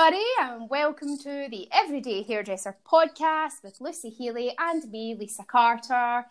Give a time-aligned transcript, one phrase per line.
[0.00, 6.24] everybody, and welcome to the Everyday Hairdresser podcast with Lucy Healy and me, Lisa Carter.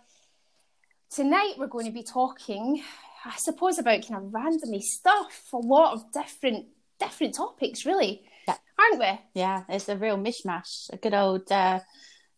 [1.11, 2.81] Tonight, we're going to be talking,
[3.25, 6.65] I suppose, about kind of randomly stuff, a lot of different
[6.99, 8.57] different topics, really, Yeah.
[8.79, 9.19] aren't we?
[9.35, 10.91] Yeah, it's a real mishmash.
[10.91, 11.81] A good old, uh,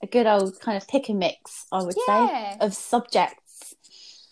[0.04, 2.28] a good old kind of pick and mix, I would Yeah.
[2.28, 3.74] say, of subjects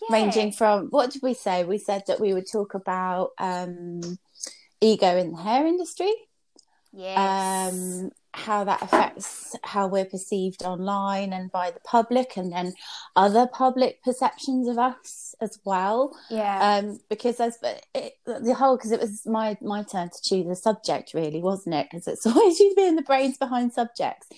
[0.02, 0.16] Yeah.
[0.16, 1.64] ranging from what did we say?
[1.64, 4.18] We said that we would talk about um,
[4.82, 6.12] ego in the hair industry,
[6.92, 7.72] Yes.
[7.72, 12.74] um, how that affects how we're perceived online and by the public, and then
[13.16, 16.16] other public perceptions of us as well.
[16.30, 16.78] yeah.
[16.78, 17.56] um because there's
[17.94, 21.74] it, the whole because it was my my turn to choose a subject really wasn't
[21.74, 24.28] it because it's always you being the brains behind subjects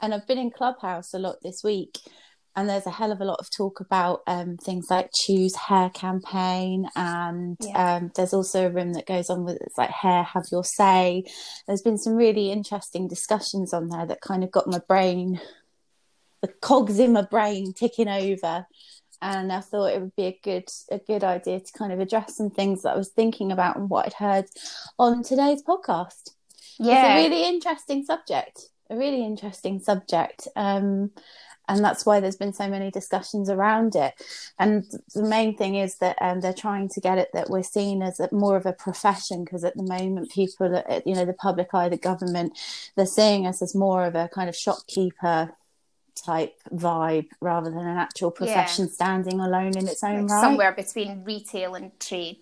[0.00, 1.98] and i've been in clubhouse a lot this week
[2.56, 5.90] and there's a hell of a lot of talk about um, things like choose hair
[5.90, 7.96] campaign and Yeah.
[7.96, 11.24] um, there's also a room that goes on with it's like hair have your say
[11.66, 15.40] there's been some really interesting discussions on there that kind of got my brain
[16.42, 18.66] the cogs in my brain ticking over
[19.20, 22.36] and I thought it would be a good a good idea to kind of address
[22.36, 24.44] some things that I was thinking about and what I'd heard
[24.98, 26.30] on today's podcast.
[26.78, 27.16] yeah.
[27.16, 31.10] It's a really interesting subject, a really interesting subject, um,
[31.68, 34.14] and that's why there's been so many discussions around it.
[34.58, 38.02] And the main thing is that um, they're trying to get it that we're seen
[38.02, 41.68] as a, more of a profession because at the moment people, you know, the public
[41.74, 42.58] eye, the government,
[42.96, 45.52] they're seeing us as more of a kind of shopkeeper
[46.14, 50.40] type vibe rather than an actual profession standing alone in its own Like right.
[50.40, 52.38] somewhere between retail and trade.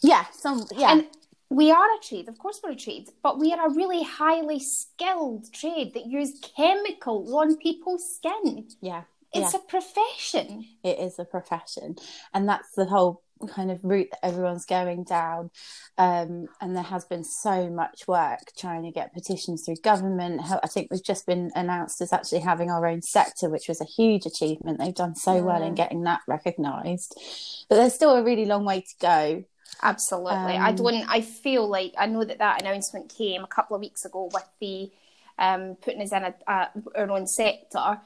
[0.00, 0.92] Yeah, some yeah.
[0.92, 1.06] And
[1.52, 4.58] we are a trade, of course, we're a trade, but we are a really highly
[4.58, 8.68] skilled trade that use chemicals on people's skin.
[8.80, 9.02] yeah.
[9.34, 9.60] It's yeah.
[9.60, 10.66] a profession.
[10.84, 11.96] it is a profession
[12.34, 15.50] and that's the whole kind of route that everyone's going down
[15.98, 20.66] um, and there has been so much work trying to get petitions through government i
[20.68, 24.26] think we've just been announced as actually having our own sector which was a huge
[24.26, 27.18] achievement they've done so well in getting that recognized
[27.68, 29.44] but there's still a really long way to go
[29.80, 30.56] Absolutely.
[30.56, 33.80] I Um, don't, I feel like, I know that that announcement came a couple of
[33.80, 34.90] weeks ago with the
[35.38, 38.00] um, putting us in a, a, our own sector.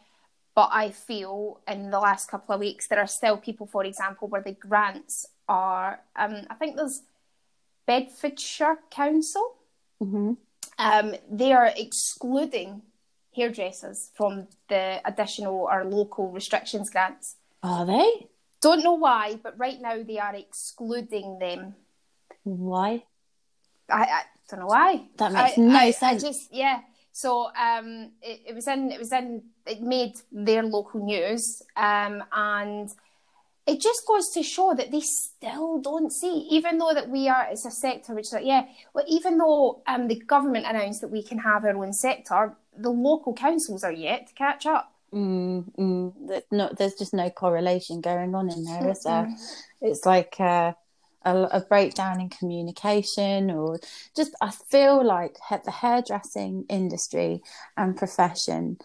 [0.54, 4.28] But I feel in the last couple of weeks, there are still people, for example,
[4.28, 7.02] where the grants are, um, I think there's
[7.86, 9.56] Bedfordshire Council.
[10.02, 10.32] mm-hmm.
[10.78, 12.82] um, they are excluding
[13.34, 17.36] hairdressers from the additional or local restrictions grants.
[17.62, 18.26] are they
[18.66, 21.74] Don't know why, but right now they are excluding them.
[22.42, 23.04] why
[23.88, 24.90] I, I don't know why.
[25.18, 26.22] That makes I- no I- I sense.
[26.22, 26.80] just yeah.
[27.12, 27.30] So
[27.68, 32.90] um, it, it was in it was in it made their local news, um, and
[33.66, 37.46] it just goes to show that they still don't see, even though that we are
[37.50, 41.08] it's a sector which is like yeah, well even though um the government announced that
[41.10, 44.92] we can have our own sector, the local councils are yet to catch up.
[45.12, 49.28] Mm, mm, there's no, there's just no correlation going on in there, is there?
[49.80, 50.72] It's like uh,
[51.24, 53.78] a, a breakdown in communication, or
[54.16, 57.42] just I feel like the hairdressing industry
[57.76, 58.78] and profession.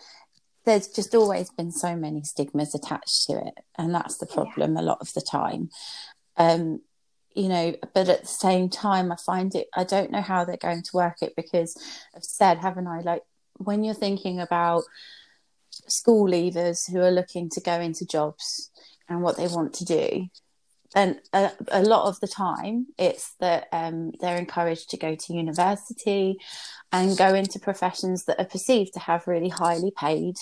[0.64, 4.82] There's just always been so many stigmas attached to it, and that's the problem a
[4.84, 5.70] lot of the time.
[6.38, 6.82] Um,
[7.34, 9.68] you know, but at the same time, I find it.
[9.76, 11.76] I don't know how they're going to work it because
[12.16, 13.00] I've said, haven't I?
[13.00, 13.24] Like
[13.58, 14.84] when you're thinking about
[15.88, 18.72] school leavers who are looking to go into jobs
[19.10, 20.28] and what they want to do.
[20.94, 25.34] Then a, a lot of the time it's that um, they're encouraged to go to
[25.34, 26.38] university
[26.92, 30.36] and go into professions that are perceived to have really highly paid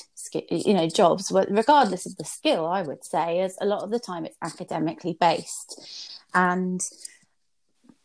[0.50, 4.00] you know jobs regardless of the skill i would say as a lot of the
[4.00, 6.20] time it's academically based.
[6.34, 6.82] And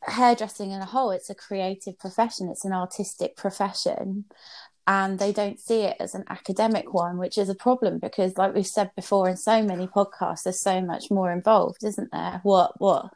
[0.07, 2.49] hairdressing in a whole it's a creative profession.
[2.49, 4.25] It's an artistic profession
[4.87, 8.55] and they don't see it as an academic one, which is a problem because, like
[8.55, 12.41] we've said before in so many podcasts, there's so much more involved, isn't there?
[12.43, 12.81] What?
[12.81, 13.11] What?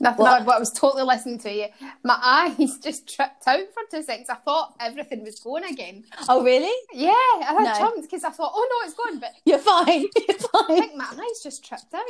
[0.00, 0.24] Nothing.
[0.24, 0.42] What?
[0.48, 1.66] I, I was totally listening to you.
[2.02, 2.18] My
[2.58, 4.28] eyes just tripped out for two seconds.
[4.28, 6.02] I thought everything was going again.
[6.28, 6.72] Oh, really?
[6.92, 7.74] Yeah, I No.
[7.78, 9.20] jumped because I thought, oh no, it's gone.
[9.20, 10.06] But You're fine.
[10.28, 10.78] You're I fine.
[10.80, 12.02] think my eyes just tripped out.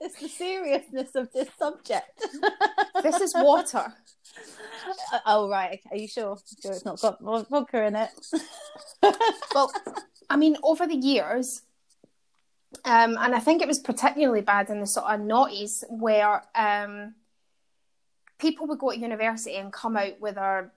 [0.00, 2.26] it's the seriousness of this subject.
[3.02, 3.92] This is water.
[5.26, 5.80] Oh, right.
[5.90, 6.38] Are you sure?
[6.62, 8.10] Sure, it's not got vod- vodka in it.
[9.54, 9.72] well,
[10.30, 11.62] I mean, over the years,
[12.84, 17.14] um, and I think it was particularly bad in the sort of noughties where um,
[18.38, 20.70] people would go to university and come out with a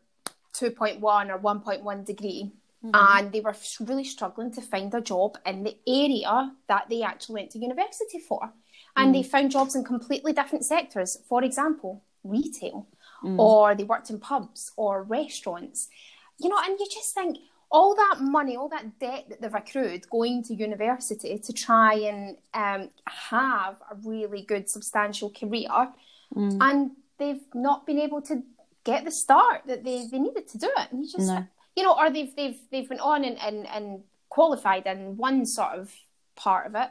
[0.55, 2.51] 2.1 or 1.1 degree.
[2.93, 7.41] And they were really struggling to find a job in the area that they actually
[7.41, 8.53] went to university for.
[8.95, 11.17] And they found jobs in completely different sectors.
[11.27, 12.87] For example, retail
[13.25, 13.39] Mm.
[13.39, 15.89] or they worked in pubs or restaurants.
[16.37, 17.37] You know, and you just think
[17.71, 22.37] all that money, all that debt that they've accrued going to university to try and
[22.53, 22.89] um,
[23.31, 25.89] have a really good, substantial career,
[26.35, 26.57] Mm.
[26.61, 28.43] and they've not been able to
[28.83, 30.91] get the start that they, they needed to do it.
[30.91, 31.45] And you just, No.
[31.75, 35.73] you know, or they've they've they've been on and, and, and qualified in one sort
[35.79, 35.93] of
[36.35, 36.89] part of it.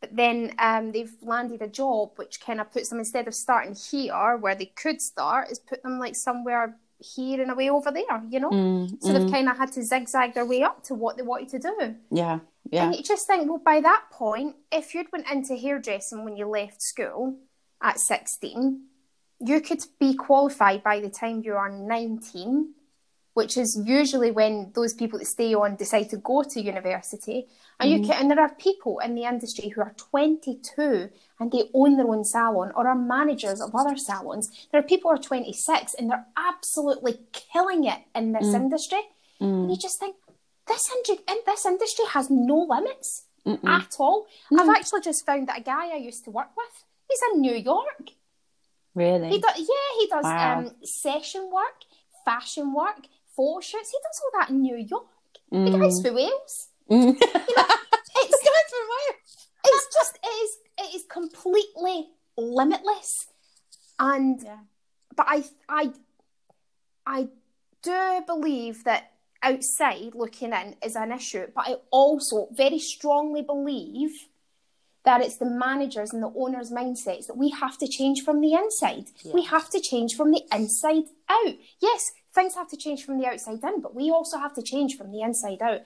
[0.00, 3.74] But then um, they've landed a job which kind of puts them instead of starting
[3.74, 8.22] here where they could start, is put them like somewhere here and away over there,
[8.30, 8.50] you know.
[8.50, 9.12] Mm, So mm.
[9.12, 11.96] they've kind of had to zigzag their way up to what they wanted to do.
[12.10, 12.40] yeah,
[12.70, 16.36] yeah, And you just think, well, by that point, if you'd went into hairdressing when
[16.36, 17.38] you left school
[17.82, 18.82] at 16,
[19.40, 22.74] you could be qualified by the time you are 19,
[23.36, 27.46] which is usually when those people that stay on decide to go to university.
[27.78, 28.10] And you mm-hmm.
[28.10, 32.08] can, and there are people in the industry who are 22 and they own their
[32.08, 34.50] own salon or are managers of other salons.
[34.72, 38.54] There are people who are 26 and they're absolutely killing it in this mm.
[38.54, 39.02] industry.
[39.38, 39.64] Mm.
[39.64, 40.16] And you just think,
[40.66, 43.24] this, industry, this industry has no limits
[43.66, 44.26] at all.
[44.58, 47.54] I've actually just found that a guy I used to work with, he's in New
[47.54, 48.12] York.
[48.94, 49.28] really.
[49.28, 50.58] He does, yeah, he does Wow.
[50.58, 51.84] um, session work,
[52.24, 53.06] fashion work,
[53.36, 53.90] photo shoots.
[53.90, 55.04] He does all that in New York.
[55.50, 55.78] The Mm.
[55.80, 56.68] guy's for Wales.
[56.90, 57.16] Mm.
[58.18, 58.42] It's
[59.64, 63.10] it's just it is it is completely limitless,
[63.98, 64.58] and Yeah.
[65.16, 65.92] but I I
[67.06, 67.28] I
[67.82, 69.12] do believe that
[69.42, 74.10] outside looking in is an issue, but I also very strongly believe
[75.04, 78.54] that it's the managers and the owners' mindsets that we have to change from the
[78.54, 79.06] inside.
[79.32, 81.54] We have to change from the inside out.
[81.80, 82.02] Yes,
[82.36, 85.10] things have to change from the outside in, but we also have to change from
[85.10, 85.80] the inside out.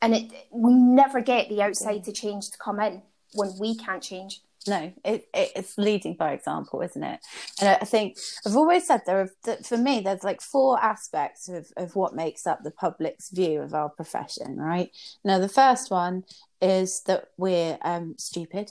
[0.00, 3.02] And it we never get the outside to change to come in
[3.34, 4.40] when we can't change.
[4.66, 7.20] no, it, it, it's leading by example, isn't it?
[7.60, 8.16] And I- think
[8.46, 12.14] I've always said there are, that for me, there's like four aspects of, of what
[12.14, 14.90] makes up the public's view of our profession, right?
[15.22, 16.24] Now, the first one
[16.62, 18.70] is that we're um, stupid,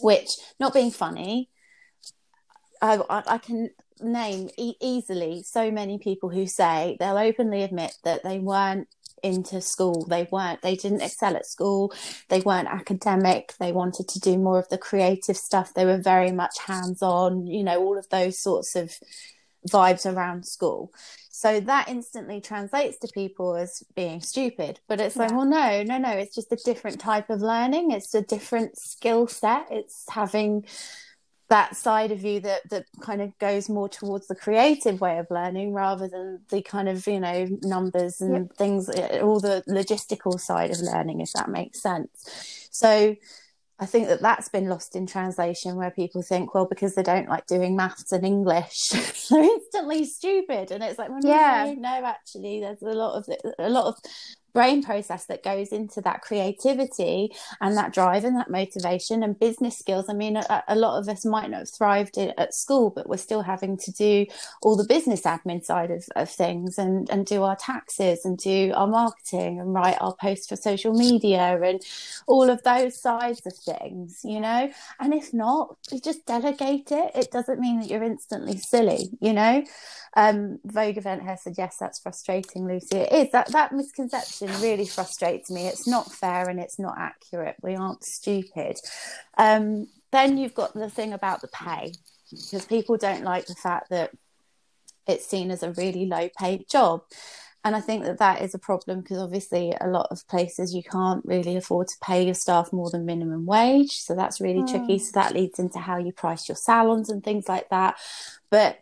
[0.00, 1.50] which, not being funny,
[2.82, 3.00] I,
[3.36, 3.70] I can
[4.00, 8.88] name e- easily so many people who say they'll openly admit that they weren't
[9.22, 10.04] into school.
[10.06, 11.92] They weren't they didn't excel at school.
[12.28, 13.54] They weren't academic.
[13.58, 15.74] They wanted to do more of the creative stuff.
[15.74, 18.92] They were very much hands on you know all of those sorts of
[19.68, 20.92] vibes around school.
[21.30, 24.80] So that instantly translates to people as being stupid.
[24.88, 25.36] But it's like Yeah.
[25.36, 26.10] well no no no.
[26.10, 27.90] It's just a different type of learning.
[27.90, 29.66] It's a different skill set.
[29.70, 30.66] It's having
[31.48, 35.26] that side of you that that kind of goes more towards the creative way of
[35.30, 38.56] learning rather than the kind of you know numbers and Yep.
[38.56, 43.14] things uh, all the logistical side of learning if that makes sense so
[43.78, 47.28] I think that that's been lost in translation where people think, well, because they don't
[47.28, 48.88] like doing maths and English,
[49.30, 50.70] they're instantly stupid.
[50.70, 51.74] And it's like, well, Yeah.
[51.74, 53.28] no, no, actually, there's a lot of
[53.58, 53.96] a lot of
[54.56, 57.30] brain process that goes into that creativity
[57.60, 60.06] and that drive and that motivation and business skills.
[60.08, 63.06] I mean, a, a lot of us might not have thrived i- at school, but
[63.06, 64.24] we're still having to do
[64.62, 68.72] all the business admin side of, of things and, and do our taxes and do
[68.74, 71.82] our marketing and write our posts for social media and
[72.26, 74.70] all of those sides of things, you know?
[75.00, 77.12] And if not, you just delegate it.
[77.14, 79.64] It doesn't mean that you're instantly silly, you know?
[80.16, 82.96] Um, Vogue Event Hair said, yes, that's frustrating, Lucy.
[82.98, 83.32] It is.
[83.32, 85.66] That, that misconception really frustrates me.
[85.66, 87.56] It's not fair and it's not accurate.
[87.62, 88.78] We aren't stupid.
[89.36, 91.92] Um, then you've got the thing about the pay,
[92.30, 94.10] because people don't like the fact that
[95.06, 97.02] it's seen as a really low paid job.
[97.64, 100.84] And I think that that is a problem because obviously a lot of places you
[100.84, 103.90] can't really afford to pay your staff more than minimum wage.
[103.90, 105.00] So that's really tricky.
[105.00, 107.96] So that leads into how you price your salons and things like that.
[108.50, 108.78] But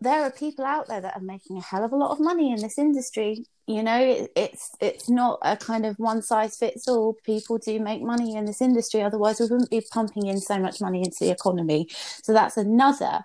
[0.00, 2.52] there are people out there that are making a hell of a lot of money
[2.52, 3.44] in this industry.
[3.66, 7.16] You know, it, it's it's not a kind of one size fits all.
[7.24, 10.80] People do make money in this industry, otherwise we wouldn't be pumping in so much
[10.80, 11.86] money into the economy.
[12.22, 13.20] So that's another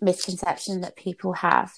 [0.00, 1.72] misconception that people have.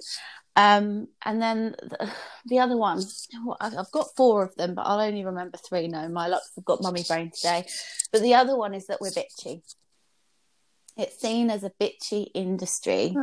[0.57, 2.11] Um, and then the,
[2.47, 3.01] the other one,
[3.47, 5.87] well, I've got four of them, but I'll only remember three.
[5.87, 7.65] No, my luck, I've got mummy brain today.
[8.11, 9.63] But the other one is that we're bitchy.
[10.97, 13.15] It's seen as a bitchy industry.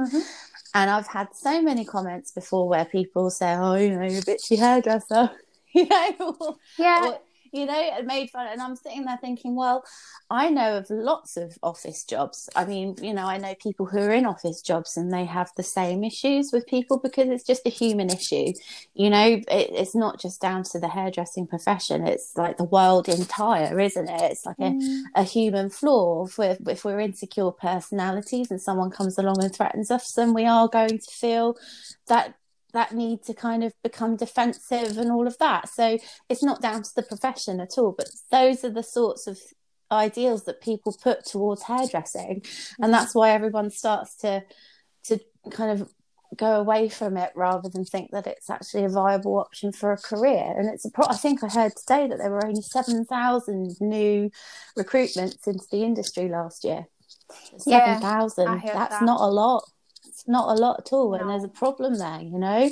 [0.76, 4.24] And I've had so many comments before where people say, "Oh, you know, you're a
[4.24, 5.32] bitchy hairdresser,"
[5.74, 7.20] you know, or, Yeah, or
[7.52, 8.48] you know, and made fun.
[8.48, 9.84] And I'm sitting there thinking, well,
[10.30, 12.50] I know of lots of office jobs.
[12.56, 15.52] I mean, you know, I know people who are in office jobs and they have
[15.56, 18.54] the same issues with people because it's just a human issue.
[18.94, 22.08] You know, it, it's not just down to the hairdressing profession.
[22.08, 24.22] It's like the world entire, isn't it?
[24.32, 25.04] It's like mm.
[25.16, 26.26] a, a human flaw.
[26.26, 30.46] If we're, if we're insecure personalities and someone comes along and threatens us, then we
[30.46, 31.58] are going to feel
[32.08, 32.36] that
[32.76, 35.70] that need to kind of become defensive and all of that.
[35.70, 35.98] So
[36.30, 39.40] it's not down to the profession at all, but those are the sorts of
[39.92, 42.92] ideals that people put towards hairdressing, and mm-hmm.
[42.92, 44.44] that's why everyone starts to
[45.06, 45.20] to
[45.52, 45.92] kind of
[46.36, 49.98] go away from it rather than think that it's actually a viable option for a
[49.98, 50.54] career.
[50.58, 53.76] And it's a pro- I think I heard today that there were only seven thousand
[53.80, 54.32] new
[54.78, 56.88] recruitments into the industry last year.
[57.58, 58.62] Seven thousand.
[58.66, 59.06] Yeah, That's that.
[59.06, 59.64] not a lot
[60.28, 61.18] not a lot at all, no.
[61.18, 62.72] and there's a problem there, you know.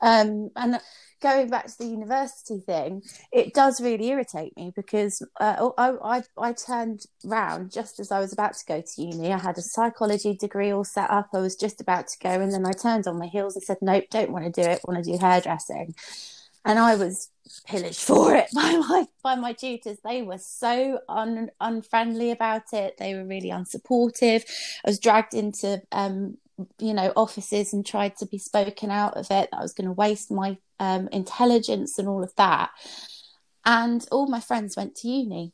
[0.00, 0.80] Um, and
[1.20, 3.02] going back to the university thing,
[3.32, 8.20] it does really irritate me because uh, I, I, I turned round just as I
[8.20, 9.32] was about to go to uni.
[9.32, 11.30] I had a psychology degree all set up.
[11.34, 13.78] I was just about to go, and then I turned on my heels and said,
[13.80, 14.80] "Nope, don't want to do it.
[14.86, 15.94] Want to do hairdressing."
[16.64, 17.30] And I was
[17.66, 19.98] pillaged for it by my by my tutors.
[20.04, 22.96] They were so un, unfriendly about it.
[22.98, 24.44] They were really unsupportive.
[24.84, 26.38] I was dragged into um,
[26.78, 29.92] you know offices and tried to be spoken out of it I was going to
[29.92, 32.70] waste my um, intelligence and all of that.
[33.64, 35.52] And all my friends went to uni.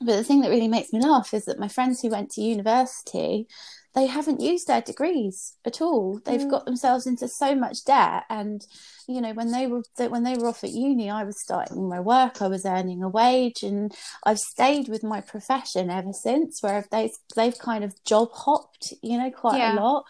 [0.00, 2.40] But the thing that really makes me laugh is that my friends who went to
[2.40, 3.46] university,
[3.94, 6.20] they haven't used their degrees at all.
[6.24, 6.50] They've mm.
[6.50, 8.66] got themselves into so much debt and
[9.08, 12.00] you know when they were when they were off at uni i was starting my
[12.00, 13.94] work i was earning a wage and
[14.24, 19.18] i've stayed with my profession ever since where they they've kind of job hopped you
[19.18, 19.74] know quite yeah.
[19.74, 20.04] a lot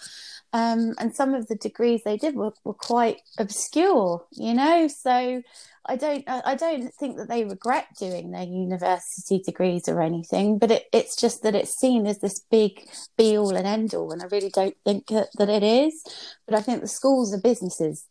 [0.54, 5.42] um, and some of the degrees they did were, were quite obscure you know so
[5.84, 10.70] I don't I don't think that they regret doing their university degrees or anything, but
[10.70, 14.22] it, it's just that it's seen as this big be all and end all, and
[14.22, 16.04] I really don't think that, that it is.
[16.46, 18.06] But I think the schools are businesses,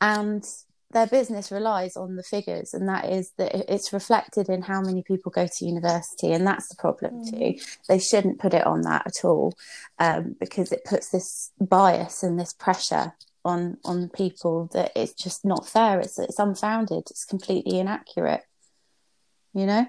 [0.00, 0.44] and
[0.94, 5.02] their business relies on the figures and that is that it's reflected in how many
[5.02, 7.30] people go to university and that's the problem mm.
[7.30, 9.52] too they shouldn't put it on that at all
[9.98, 13.12] um, because it puts this bias and this pressure
[13.44, 18.42] on on people that it's just not fair it's it's unfounded it's completely inaccurate
[19.52, 19.86] you know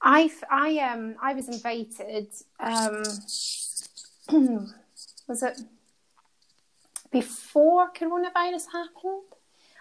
[0.00, 2.28] i i um i was invited
[2.60, 3.02] um
[5.28, 5.60] was it
[7.14, 9.30] before coronavirus happened,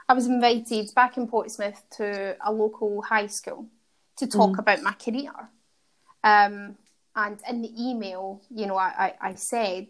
[0.07, 3.65] I was invited back in Portsmouth to a local high school
[4.17, 4.59] to talk mm.
[4.59, 5.33] about my career.
[6.23, 6.77] Um,
[7.15, 9.87] and in the email, you know, I, I, I, said,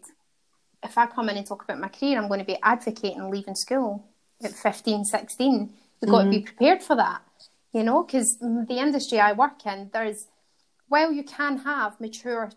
[0.84, 3.56] if I come in and talk about my career, I'm going to be advocating leaving
[3.56, 4.06] school
[4.44, 5.74] at 15, 16.
[6.02, 6.24] We've got mm.
[6.26, 6.46] to be mm-hmm.
[6.46, 7.22] prepared for that,
[7.72, 10.28] you know, because the industry I work in, there's,
[10.90, 12.52] well, you can have mature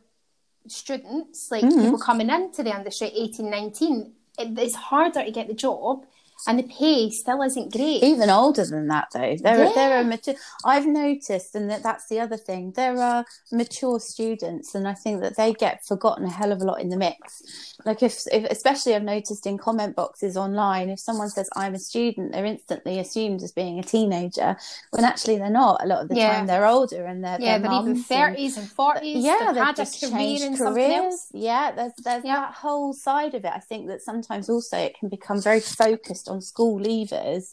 [0.67, 1.83] students, like mm.
[1.83, 6.05] people coming into the industry 18, 19, it's harder to get the job
[6.47, 8.03] and the pay still isn't great.
[8.03, 9.71] Even older than that, though, there yeah.
[9.71, 10.35] are there are mature.
[10.65, 12.73] I've noticed, and that that's the other thing.
[12.77, 16.65] There are mature students, and I think that they get forgotten a hell of a
[16.65, 17.77] lot in the mix.
[17.85, 21.79] Like if, if especially I've noticed in comment boxes online, if someone says I'm a
[21.79, 24.57] student, they're instantly assumed as being a teenager,
[24.91, 25.83] when actually they're not.
[25.83, 26.37] A lot of the yeah.
[26.37, 29.25] time, they're older and they're yeah, they're even thirties and forties.
[29.25, 31.29] Yeah, they've, they've just changed careers.
[31.33, 32.37] Yeah, there's there's yeah.
[32.37, 33.53] that whole side of it.
[33.55, 37.53] I think that sometimes also it can become very focused on school leavers.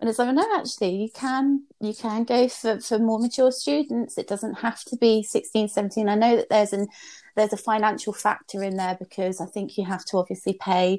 [0.00, 4.18] And it's like no actually you can you can go for, for more mature students.
[4.18, 6.88] It doesn't have to be 16 17 i know that there's an
[7.36, 10.98] there's a financial factor in there because i think you have to obviously pay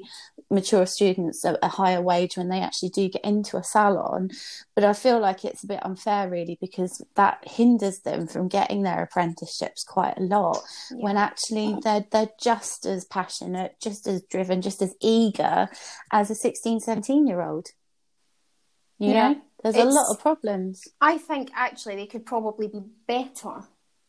[0.50, 4.30] mature students a, a higher wage when they actually do get into a salon
[4.74, 8.82] but i feel like it's a bit unfair really because that hinders them from getting
[8.82, 10.58] their apprenticeships quite a lot
[10.90, 10.96] yeah.
[10.98, 15.68] when actually they're they're just as passionate just as driven just as eager
[16.12, 17.68] as a 16 17 year old
[18.98, 19.28] you yeah.
[19.28, 20.82] know, there's it's, a lot of problems.
[21.00, 23.64] I think actually they could probably be better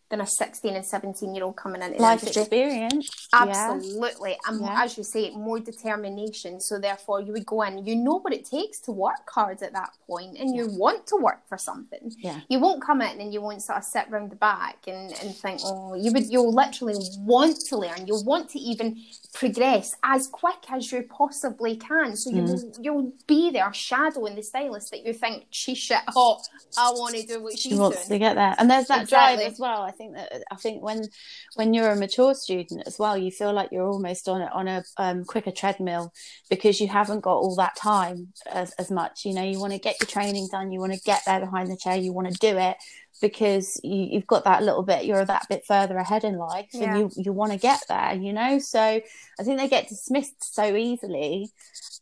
[0.10, 2.42] than a 16 and 17 year old coming into life industry.
[2.44, 4.38] experience absolutely yeah.
[4.48, 4.84] and yeah.
[4.84, 8.46] as you say more determination so therefore you would go in you know what it
[8.46, 12.40] takes to work hard at that point and you want to work for something yeah
[12.50, 15.36] you won't come in and you won't sort of sit round the back and, and
[15.36, 18.98] think oh you would you'll literally want to learn you'll want to even
[19.34, 22.78] progress as quick as you possibly can so you mm.
[22.82, 26.48] you'll be there shadowing the stylist that you think she's shit hot
[26.78, 28.20] I want to do what she she's wants doing.
[28.22, 29.44] to get there and there's that exactly.
[29.44, 31.08] drive as well I think that I think when
[31.56, 34.68] when you're a mature student as well, you feel like you're almost on a, on
[34.68, 36.14] a um, quicker treadmill
[36.50, 39.80] because you haven't got all that time as, as much you know you want to
[39.80, 42.40] get your training done you want to get there behind the chair you want to
[42.40, 42.78] do it
[43.22, 46.96] because you, have got that little bit you're that bit further ahead in life yeah.
[46.96, 50.54] and you you want to get there you know so i think they get dismissed
[50.54, 51.50] so easily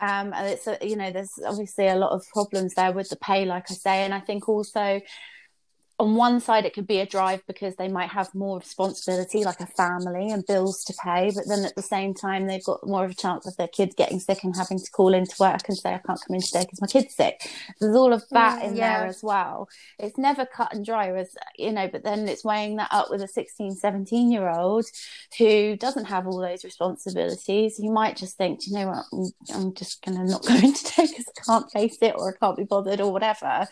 [0.01, 3.15] um and it's a, you know there's obviously a lot of problems there with the
[3.15, 4.99] pay like i say and i think also
[5.99, 9.59] on one side it could be a drive because they might have more responsibility like
[9.59, 13.05] a family and bills to pay but then at the same time they've got more
[13.05, 15.77] of a chance of their kids getting sick and having to call into work and
[15.77, 17.49] say i can't come in today because my kid's sick.
[17.79, 18.99] There's all of that mm, in yeah.
[18.99, 19.69] there as well.
[19.99, 23.21] It's never cut and dry as you know but then it's weighing that up with
[23.21, 24.85] a 16 17 year old
[25.37, 27.79] who doesn't have all those responsibilities.
[27.79, 29.05] You might just think you know what?
[29.13, 32.37] I'm, I'm just gonna not go in today because i can't face it or i
[32.37, 33.67] can't be bothered or whatever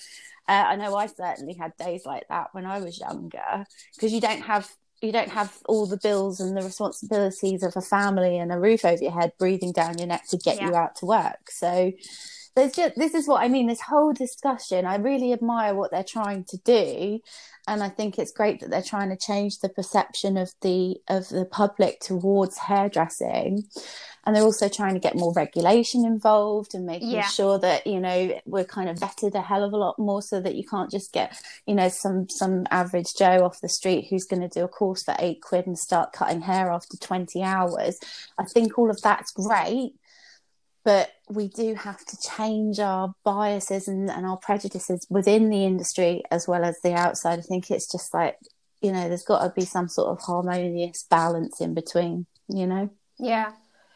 [0.47, 4.21] uh, I know I certainly had days like that when I was younger because you
[4.21, 4.69] don't have
[5.01, 8.85] you don't have all the bills and the responsibilities of a family and a roof
[8.85, 10.69] over your head breathing down your neck to get yeah.
[10.69, 11.49] you out to work.
[11.49, 11.91] So
[12.55, 13.67] there's just this is what I mean.
[13.67, 17.19] This whole discussion, I really admire what they're trying to do,
[17.67, 21.29] and I think it's great that they're trying to change the perception of the of
[21.29, 23.65] the public towards hairdressing
[24.25, 27.27] and they're also trying to get more regulation involved and making yeah.
[27.27, 30.39] sure that you know we're kind of vetted a hell of a lot more so
[30.39, 34.25] that you can't just get you know some some average joe off the street who's
[34.25, 37.99] going to do a course for eight quid and start cutting hair after 20 hours
[38.37, 39.93] i think all of that's great
[40.83, 46.21] but we do have to change our biases and, and our prejudices within the industry
[46.31, 48.37] as well as the outside i think it's just like
[48.81, 52.89] you know there's got to be some sort of harmonious balance in between you know
[53.19, 53.51] yeah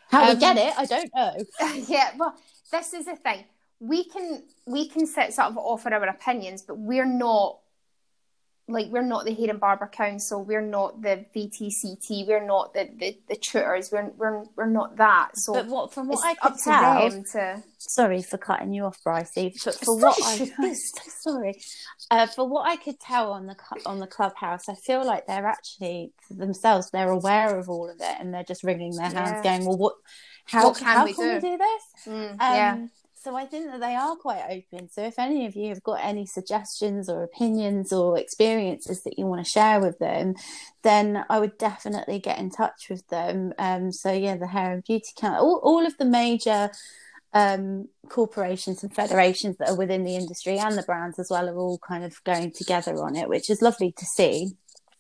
[0.10, 1.36] how um, we get it, I don't know.
[1.88, 2.36] yeah, well,
[2.72, 3.46] this is the thing.
[3.80, 7.60] We can we can sit sort of offer our opinions, but we're not
[8.70, 13.18] like we're not the and Barber Council, we're not the VTCT, we're not the, the,
[13.30, 15.38] the tutors, we're, we're we're not that.
[15.38, 17.64] So, but what from what I could tell, to...
[17.78, 19.54] sorry for cutting you off, Brycey.
[19.64, 21.62] But for what I sorry,
[22.12, 23.56] uh, for what I could tell on the
[23.86, 28.16] on the clubhouse, I feel like they're actually themselves they're aware of all of it,
[28.20, 29.44] and they're just wringing their hands, yeah.
[29.44, 29.96] going, "Well, what?
[30.46, 31.48] How, what can, how we, can do?
[31.48, 32.88] we do this?" Mm, um, yeah
[33.20, 34.90] so I think that they are quite open.
[34.90, 39.26] So if any of you have got any suggestions or opinions or experiences that you
[39.26, 40.36] want to share with them,
[40.84, 43.54] then I would definitely get in touch with them.
[43.58, 46.70] Um, so yeah, the Hair and Beauty Council, all, all of the major
[47.34, 51.58] um, corporations and federations that are within the industry and the brands as well are
[51.58, 54.52] all kind of going together on it, which is lovely to see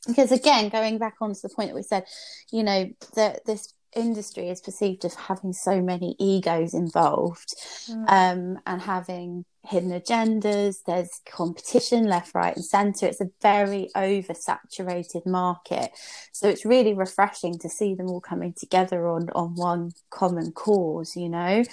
[0.07, 2.05] because again going back on to the point that we said
[2.51, 7.53] you know that this industry is perceived as having so many egos involved
[7.89, 8.05] mm.
[8.07, 10.77] um, and having hidden agendas.
[10.85, 13.05] There's competition left, right, and centre.
[13.05, 15.91] It's a very oversaturated market.
[16.31, 21.15] So it's really refreshing to see them all coming together on, on one common cause,
[21.15, 21.63] you know,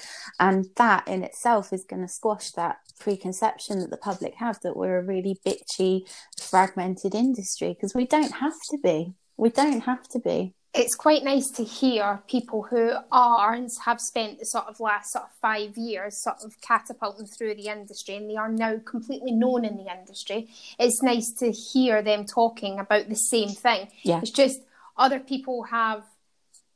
[0.40, 4.76] and that in itself is going to squash that preconception that the public have that
[4.76, 6.08] we're a really bitchy,
[6.40, 9.14] fragmented industry because we don't have to be.
[9.36, 14.00] We don't have to be it's quite nice to hear people who are and have
[14.00, 18.16] spent the sort of last sort of five years sort of catapulting through the industry
[18.16, 20.48] and they are now completely known in the industry.
[20.78, 23.88] It's nice to hear them talking about the same thing.
[24.02, 24.18] Yeah.
[24.18, 24.60] It's just
[24.96, 26.02] other people have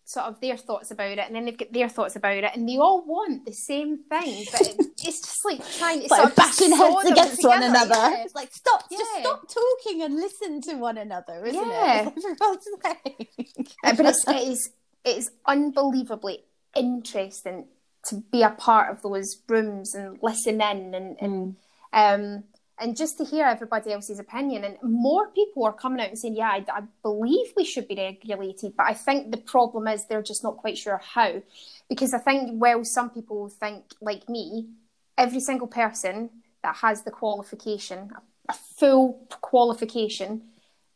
[0.09, 2.67] sort of their thoughts about it and then they've got their thoughts about it and
[2.67, 4.63] they all want the same thing but
[5.05, 8.23] it's just like trying to like sort of bashing heads against one another yeah.
[8.25, 8.97] it's like stop yeah.
[8.97, 12.09] just stop talking and listen to one another isn't yeah.
[12.17, 14.71] it uh, but it's, it is
[15.05, 16.39] it's unbelievably
[16.75, 17.67] interesting
[18.07, 21.57] to be a part of those rooms and listen in and, and
[21.93, 22.37] mm.
[22.39, 22.45] um
[22.81, 24.65] and just to hear everybody else's opinion.
[24.65, 27.97] And more people are coming out and saying, yeah, I, I, believe we should be
[27.97, 28.77] regulated.
[28.77, 31.43] But I think the problem is they're just not quite sure how.
[31.89, 34.69] Because I think, well, some people think, like me,
[35.17, 36.31] every single person
[36.63, 38.11] that has the qualification,
[38.49, 40.43] a full qualification,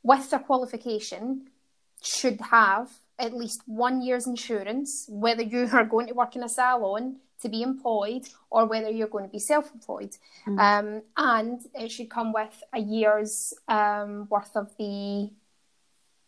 [0.03, 1.49] with their qualification,
[2.03, 6.48] should have at least one year's insurance, whether you are going to work in a
[6.48, 10.12] salon to be employed or whether you're going to be self-employed
[10.46, 10.59] mm.
[10.59, 15.29] um, and it should come with a year's um, worth of the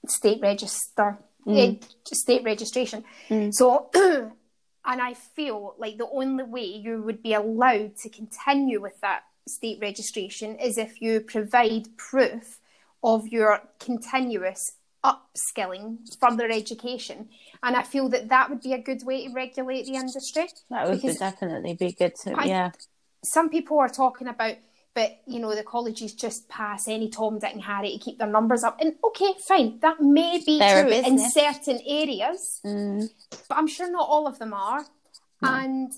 [0.06, 1.16] state register
[1.46, 1.80] mm.
[1.80, 3.50] uh, state registration mm.
[3.52, 9.00] so and i feel like the only way you would be allowed to continue with
[9.00, 12.58] that state registration is if you provide proof
[13.02, 14.60] of your continuous
[15.04, 17.28] upskilling, further education.
[17.62, 20.48] And I feel that that would be a good way to regulate the industry.
[20.70, 22.70] That would be definitely be good to, I, yeah.
[23.24, 24.56] Some people are talking about
[24.94, 28.28] but you know the colleges just pass any Tom, Dick, and Harry to keep their
[28.28, 28.80] numbers up.
[28.80, 33.10] And okay, fine, that may be They're true in certain areas, Mm.
[33.48, 34.86] but I'm sure not all of them are.
[35.42, 35.48] No.
[35.48, 35.92] And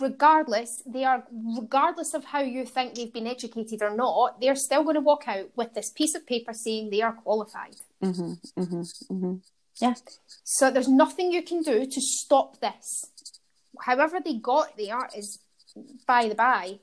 [0.00, 4.82] regardless, they are regardless of how you think they've been educated or not, they're still
[4.82, 7.76] going to walk out with this piece of paper saying they are qualified.
[8.02, 9.34] Hmm hmm hmm
[9.80, 9.94] Yeah.
[10.44, 13.04] So there's nothing you can do to stop this.
[13.80, 15.38] However they got there is
[16.06, 16.78] by the by.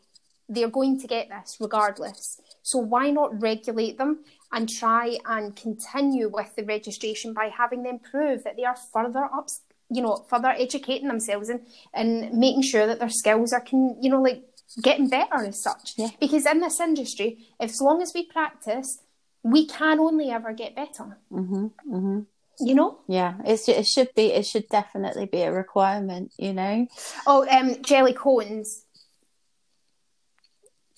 [0.47, 2.39] They're going to get this regardless.
[2.63, 7.99] So why not regulate them and try and continue with the registration by having them
[7.99, 9.47] prove that they are further up,
[9.91, 11.61] you know, further educating themselves and,
[11.93, 14.43] and making sure that their skills are, can, you know, like
[14.81, 15.93] getting better as such.
[15.97, 16.09] Yeah.
[16.19, 19.03] Because in this industry, if, as long as we practice,
[19.43, 21.17] we can only ever get better.
[21.29, 22.19] hmm hmm
[22.59, 22.99] You know.
[23.07, 26.87] Yeah, it's it should be it should definitely be a requirement, you know.
[27.25, 28.85] Oh, um, Jelly Cones.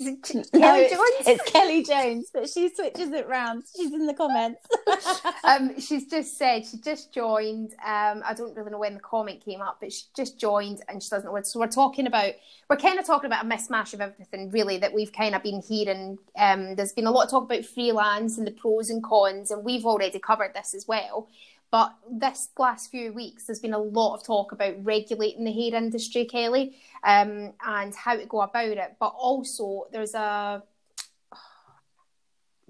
[0.02, 1.28] J- No, it's, Jones?
[1.40, 3.64] it's Kelly Jones, but she switches it round.
[3.76, 4.66] She's in the comments.
[5.44, 7.74] um, she's just said she just joined.
[7.86, 11.02] Um, I don't really know when the comment came up, but she just joined and
[11.02, 11.48] she doesn't know what.
[11.48, 12.34] So we're talking about
[12.70, 15.62] we're kind of talking about a mismatch of everything really that we've kind of been
[15.62, 16.18] hearing.
[16.38, 19.64] Um, there's been a lot of talk about freelance and the pros and cons, and
[19.64, 21.28] we've already covered this as well.
[21.72, 25.74] But this last few weeks, there's been a lot of talk about regulating the hair
[25.74, 28.98] industry, Kelly, um, and how to go about it.
[29.00, 30.64] But also, there's a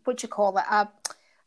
[0.03, 0.87] what do you call it a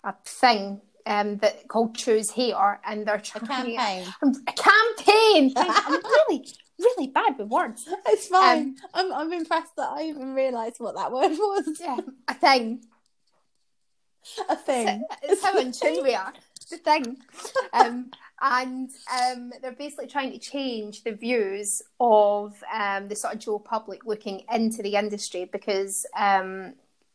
[0.03, 4.07] a thing um, that called Choose Hair, and they're trying A campaign.
[4.49, 5.53] a campaign.
[5.57, 6.47] I'm really
[6.79, 7.89] really bad with words.
[8.09, 8.77] It's fine.
[8.93, 11.79] I'm I'm impressed that I even realised what that word was.
[11.81, 12.85] Yeah, a thing.
[14.49, 15.05] A thing.
[15.23, 16.33] It's how in tune we are.
[16.71, 17.19] The thing.
[17.73, 23.41] Um, and um, they're basically trying to change the views of um, the sort of
[23.41, 26.75] Joe public looking into the industry because, um,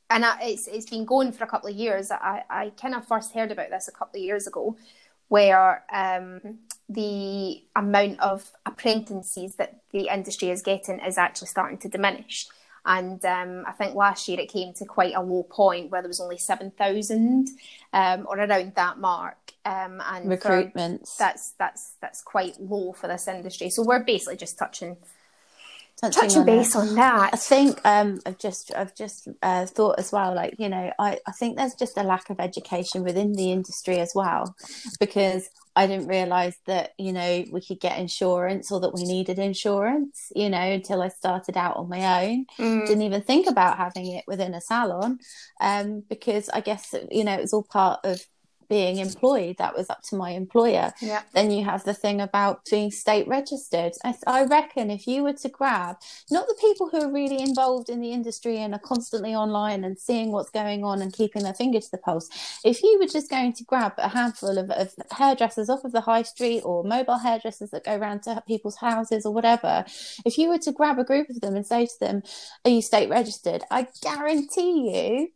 [0.10, 2.10] and it's it's been going for a couple of years.
[2.10, 4.78] I, I kind of first heard about this a couple of years ago,
[5.28, 11.90] where um, the amount of apprentices that the industry is getting is actually starting to
[11.90, 12.48] diminish.
[12.86, 16.10] And um, I think last year it came to quite a low point where there
[16.10, 17.50] was only 7,000
[17.94, 19.38] um, or around that mark.
[19.66, 21.18] Um, and Recruitments.
[21.18, 23.70] that's that's that's quite low for this industry.
[23.70, 24.98] So we're basically just touching
[26.00, 27.34] Touching touching on base on that.
[27.34, 31.20] I think um, I've just I've just uh, thought as well, like you know, I,
[31.28, 34.56] I think there's just a lack of education within the industry as well,
[34.98, 39.40] because I didn't realise that you know we could get insurance or that we needed
[39.40, 42.46] insurance, you know, until I started out on my own.
[42.58, 42.88] Mm.
[42.88, 45.20] Didn't even think about having it within a salon,
[45.60, 48.22] um, because I guess you know it was all part of
[48.70, 49.58] being employed.
[49.58, 50.94] That was up to my employer.
[51.02, 51.24] Yeah.
[51.34, 53.94] Then you have the thing about being state registered.
[54.04, 55.98] I, I reckon if you were to grab
[56.32, 59.98] not the people who are really involved in the industry and are constantly online and
[59.98, 62.30] seeing what's going on and keeping their finger to the pulse,
[62.64, 66.02] if you were just going to grab a handful of, of hairdressers off of the
[66.02, 69.86] high street or mobile hairdressers that go around to people's houses or whatever,
[70.26, 72.22] if you were to grab a group of them and say to them,
[72.66, 73.64] Are you state registered?
[73.72, 75.30] I guarantee you.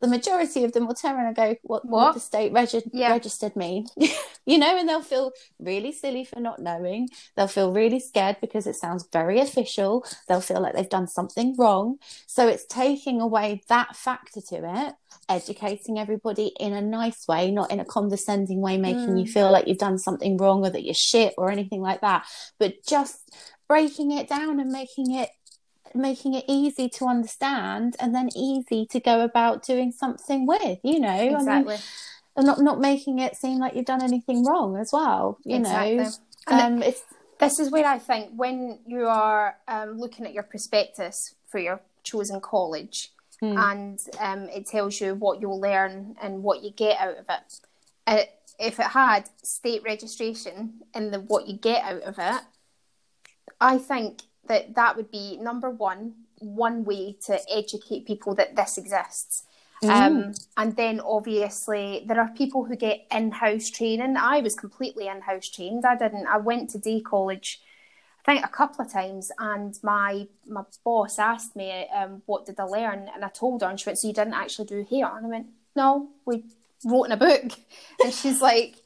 [0.00, 1.90] The majority of them will turn around and go, "What, what?
[1.90, 2.14] What?
[2.14, 3.10] does state regi- Yeah.
[3.10, 3.86] registered mean?"
[4.46, 7.08] you know, and they'll feel really silly for not knowing.
[7.36, 10.04] They'll feel really scared because it sounds very official.
[10.28, 11.98] They'll feel like they've done something wrong.
[12.26, 14.94] So it's taking away that factor to it,
[15.28, 19.30] educating everybody in a nice way, not in a condescending way, making you Mm.
[19.30, 22.24] feel like you've done something wrong or that you're shit or anything like that.
[22.58, 23.30] But just
[23.68, 25.28] breaking it down and making it
[25.94, 30.98] making it easy to understand and then easy to go about doing something with you
[31.00, 31.76] know I mean, Exactly.
[32.36, 35.98] and not not making it seem like you've done anything wrong as well you Exactly.
[35.98, 36.10] know
[36.48, 37.02] And um it's
[37.38, 41.80] this is where I think when you are um, looking at your prospectus for your
[42.02, 43.56] chosen college Hmm.
[43.56, 47.60] and um, it tells you what you'll learn and what you get out of it.
[48.04, 48.22] Uh,
[48.58, 52.42] if it had state registration and the what you get out of it,
[53.60, 58.78] I think that that would be number one, one way to educate people that this
[58.78, 59.44] exists.
[59.82, 59.88] Mm.
[59.88, 64.16] Um, and then obviously there are people who get in-house training.
[64.16, 65.84] I was completely in-house trained.
[65.86, 66.26] I didn't.
[66.26, 67.60] I went to day college,
[68.28, 72.60] I think a couple of times, and my my boss asked me, um, "What did
[72.60, 75.16] I learn?" And I told her, and she went, "So you didn't actually do hair?"
[75.16, 76.44] And I went, "No, we
[76.84, 77.52] wrote in a book."
[78.04, 78.76] And she's like,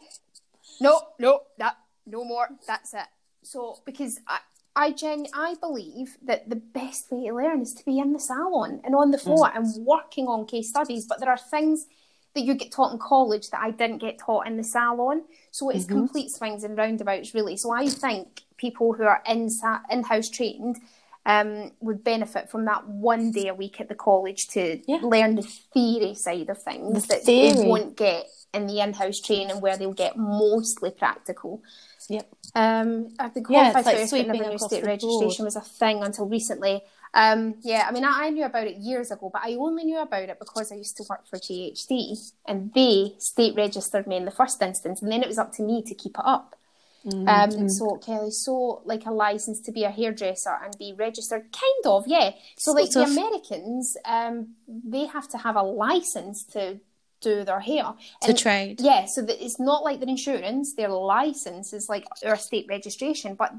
[0.81, 2.51] "No, no, that no more.
[2.69, 3.09] That's it."
[3.43, 4.39] So because I.
[4.75, 8.19] I gen I believe that the best way to learn is to be in the
[8.19, 11.07] salon and on the floor and working on case studies.
[11.07, 11.87] But there are things
[12.35, 15.25] that you get taught in college that I didn't get taught in the salon.
[15.51, 15.89] So it's Mhm.
[15.89, 17.57] complete swings and roundabouts, really.
[17.59, 19.51] So I think people who are in
[19.91, 20.79] in house trained
[21.25, 24.99] um, would benefit from that one day a week at the college to Yeah.
[25.03, 29.61] learn the theory side of things The that they won't get in the in-house training
[29.61, 31.63] where they'll get mostly practical.
[32.09, 32.29] Yep.
[32.55, 36.83] Um, the Yeah, qualified it's like sweeping across state registration was a thing until recently.
[37.15, 39.99] Um, yeah, I mean, I, I knew about it years ago, but I only knew
[39.99, 44.25] about it because I used to work for GHD and they state registered me in
[44.25, 46.57] the first instance, and then it was up to me to keep it up.
[47.05, 47.29] Mm-hmm.
[47.63, 51.87] Um, so Kelly, so like a license to be a hairdresser and be registered, kind
[51.87, 52.31] of, yeah.
[52.59, 53.19] So like Sort the of.
[53.19, 56.79] Americans, um, they have to have a license to
[57.23, 57.95] do their hair.
[58.23, 58.81] To trade.
[58.81, 63.35] Yeah, so that it's not like their insurance; their license is like our state registration.
[63.35, 63.53] But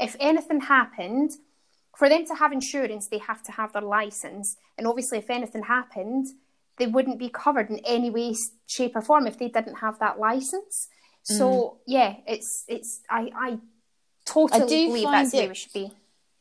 [0.00, 1.30] if anything happened,
[1.96, 4.56] for them to have insurance, they have to have their license.
[4.76, 6.26] And obviously, if anything happened,
[6.78, 8.34] they wouldn't be covered in any way,
[8.66, 10.88] shape, or form if they didn't have that license.
[11.22, 13.58] So yeah, it's it's I I
[14.24, 14.64] totally Mm.
[14.64, 15.90] I do believe that's the way it- we should be.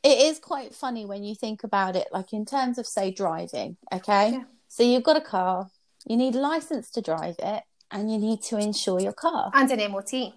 [0.03, 3.77] it is quite funny when you think about it, like in terms of say driving.
[3.91, 4.43] Okay, Yeah.
[4.67, 5.71] so you've got a car,
[6.05, 9.71] you need a license to drive it, and you need to insure your car And
[9.71, 10.33] an MOT.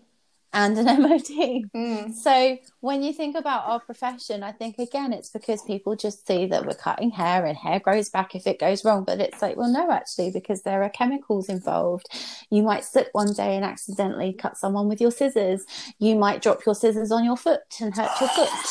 [0.52, 1.31] and an MOT.
[1.76, 2.14] Mm.
[2.14, 6.46] So when you think about our profession, I think again it's because people just see
[6.46, 9.04] that we're cutting hair and hair grows back if it goes wrong.
[9.04, 12.07] But it's like, well, no, actually, because there are chemicals involved.
[12.50, 15.64] You might slip one day and accidentally cut someone with your scissors.
[15.98, 18.48] You might drop your scissors on your foot and hurt your foot.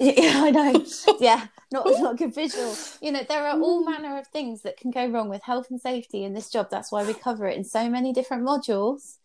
[0.00, 0.84] Yeah, I know.
[1.18, 2.74] Yeah, not a good visual.
[3.00, 3.90] You know, there are all mm.
[3.90, 6.68] manner of things that can go wrong with health and safety in this job.
[6.70, 9.16] That's why we cover it in so many different modules.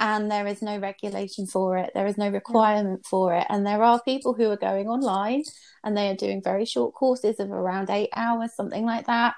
[0.00, 1.90] And there is no regulation for it.
[1.94, 3.46] There is no requirement for it.
[3.48, 5.42] And there are people who are going online
[5.82, 9.34] and they are doing very short courses of around eight hours, something like that.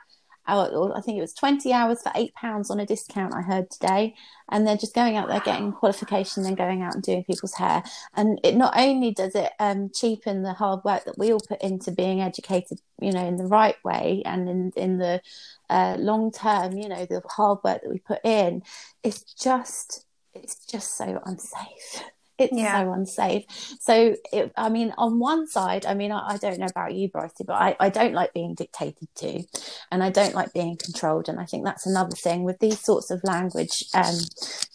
[0.47, 4.15] I think it was 20 hours for eight pounds on a discount, I heard today.
[4.49, 7.83] And they're just going out there getting qualification and going out and doing people's hair.
[8.17, 11.63] And it not only does it um, cheapen the hard work that we all put
[11.63, 15.21] into being educated, you know, in the right way and in, in the
[15.69, 18.63] uh, long term, you know, the hard work that we put in,
[19.05, 22.03] it's just, it's just so unsafe.
[22.41, 22.85] It's Yeah.
[22.85, 23.45] so unsafe.
[23.81, 27.09] So, it, I mean, on one side, I mean, I, I don't know about you,
[27.11, 29.45] Bryce, but I, I don't like being dictated to
[29.93, 31.29] and I don't like being controlled.
[31.29, 34.17] And I think that's another thing with these sorts of language, um,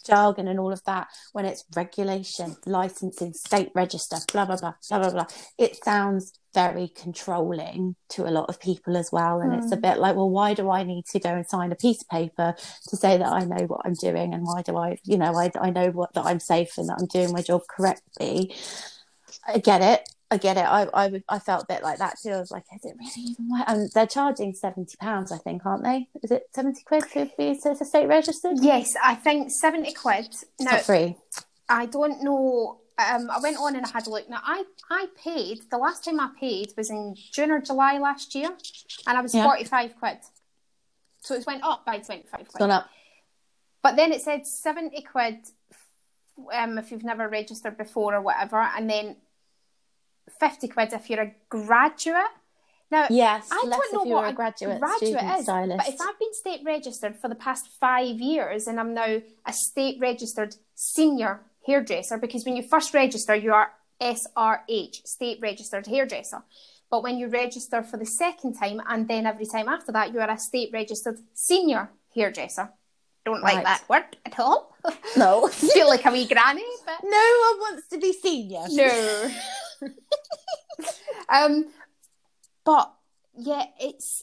[0.06, 4.98] jargon and all of that, when it's regulation, licensing, state register, blah, blah, blah, blah,
[5.00, 5.26] blah, blah,
[5.58, 9.40] it sounds very controlling to a lot of people as well.
[9.40, 9.82] And it's a hmm.
[9.82, 12.54] bit like, well, why do I need to go and sign a piece of paper
[12.88, 14.32] to say that I know what I'm doing?
[14.32, 16.96] And why do I, you know, I, I know what that I'm safe and that
[16.98, 18.54] I'm doing my job correctly.
[19.46, 20.08] I get it.
[20.30, 20.64] I get it.
[20.64, 22.30] I, I, I felt a bit like that too.
[22.30, 23.64] I was like, is it really even worth?
[23.68, 26.08] And they're charging seventy pounds, I think, aren't they?
[26.22, 28.56] Is it seventy quid to be to, to state registered?
[28.60, 30.26] Yes, I think seventy quid.
[30.26, 31.16] It's Now free.
[31.68, 32.80] I don't know.
[32.98, 34.28] Um, I went on and I had a look.
[34.30, 38.34] Now I I paid the last time I paid was in June or July last
[38.34, 38.50] year,
[39.06, 39.44] and I was Yeah.
[39.44, 40.18] forty five quid.
[41.20, 42.58] So it went up by twenty five quid.
[42.58, 42.88] gone up.
[43.82, 45.46] But then it said seventy quid
[46.54, 49.16] um, if you've never registered before or whatever, and then
[50.40, 52.32] fifty quid if you're a graduate.
[52.90, 55.76] Now Yes, I don't know what a graduate, graduate is, stylist.
[55.78, 59.52] but if I've been state registered for the past five years and I'm now a
[59.52, 66.42] state registered senior hairdresser, because when you first register, you are SRH, state registered hairdresser.
[66.90, 70.20] But when you register for the second time and then every time after that, you
[70.20, 72.70] are a state registered senior hairdresser.
[73.24, 74.76] Don't like that word at all.
[75.16, 77.08] no, Feel like a wee granny, but no
[77.50, 78.62] one wants to be senior.
[78.70, 79.30] no.
[81.28, 81.66] um,
[82.64, 82.94] but
[83.36, 84.22] yeah, it's.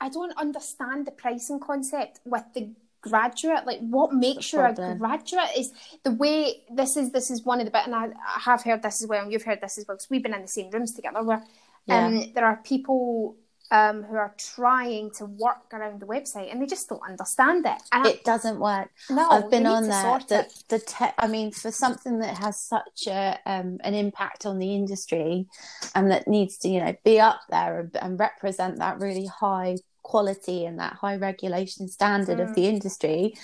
[0.00, 3.66] I don't understand the pricing concept with the graduate.
[3.66, 5.72] Like, what makes you a graduate is
[6.04, 7.10] the way this is.
[7.12, 9.32] This is one of the bit, and I, I have heard this as well, and
[9.32, 11.22] you've heard this as well, because we've been in the same rooms together.
[11.22, 11.42] Where
[11.88, 13.36] um, there are people
[13.72, 17.80] um, who are trying to work around the website, and they just don't understand it.
[17.92, 18.90] And I- It doesn't work.
[19.08, 20.18] no, I've been on there.
[20.28, 20.64] The, it.
[20.68, 24.74] the te- I mean, for something that has such a um, an impact on the
[24.74, 25.46] industry,
[25.94, 29.76] and that needs to, you know, be up there and, and represent that really high
[30.02, 32.48] quality and that high regulation standard Mm.
[32.48, 33.34] of the industry,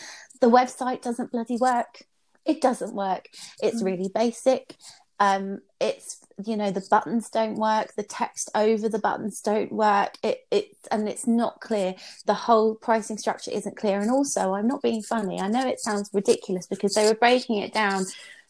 [0.41, 2.03] the website doesn't bloody work.
[2.45, 3.29] It doesn't work.
[3.61, 3.87] It's Mm.
[3.87, 4.77] really basic.
[5.19, 7.95] Um, it's you know the buttons don't work.
[7.95, 10.19] The text over the buttons don't work.
[10.23, 11.95] It it and it's not clear
[12.27, 13.99] the whole pricing structure isn't clear.
[14.01, 15.41] And also, I'm not being funny.
[15.41, 18.05] I know it sounds ridiculous because they were breaking it down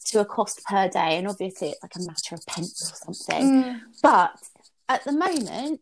[0.07, 3.63] to a cost per day, and obviously it's like a matter of pence or something.
[3.63, 3.81] Mm.
[4.03, 4.37] But
[4.89, 5.81] at the moment,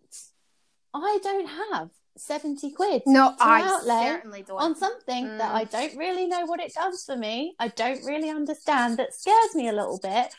[0.93, 4.61] I don't have 70 quid No, I outlay certainly don't.
[4.61, 5.55] on something that Mm.
[5.55, 7.55] I don't really know what it does for me.
[7.59, 8.98] I don't really understand.
[8.98, 10.33] That scares me a little bit.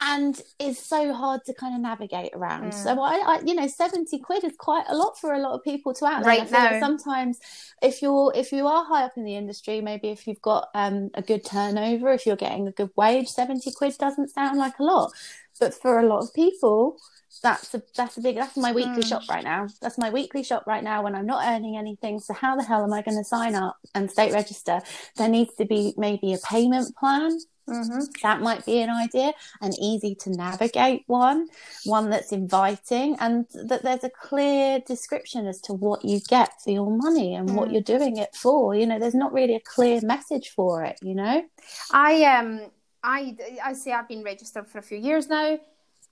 [0.00, 2.72] and is so hard to kind of navigate around.
[2.72, 2.74] Mm.
[2.74, 5.62] So I, I, you know, seventy quid is quite a lot for a lot of
[5.64, 6.24] people to out.
[6.26, 7.38] Right now, sometimes
[7.80, 11.10] if you're if you are high up in the industry, maybe if you've got um,
[11.14, 14.82] a good turnover, if you're getting a good wage, seventy quid doesn't sound like a
[14.82, 15.12] lot.
[15.60, 16.98] But for a lot of people,
[17.44, 19.08] that's a that's a big that's my weekly mm.
[19.08, 19.68] shop right now.
[19.80, 22.18] That's my weekly shop right now when I'm not earning anything.
[22.18, 24.80] So how the hell am I going to sign up and state register?
[25.16, 28.00] There needs to be maybe a payment plan Mm-hmm.
[28.22, 31.48] That might be an idea, an easy to navigate one,
[31.84, 36.70] one that's inviting, and that there's a clear description as to what you get for
[36.70, 37.54] your money and mm.
[37.54, 38.74] what you're doing it for.
[38.74, 40.98] You know, there's not really a clear message for it.
[41.00, 41.42] You know,
[41.90, 42.70] I um,
[43.02, 45.58] I I say I've been registered for a few years now.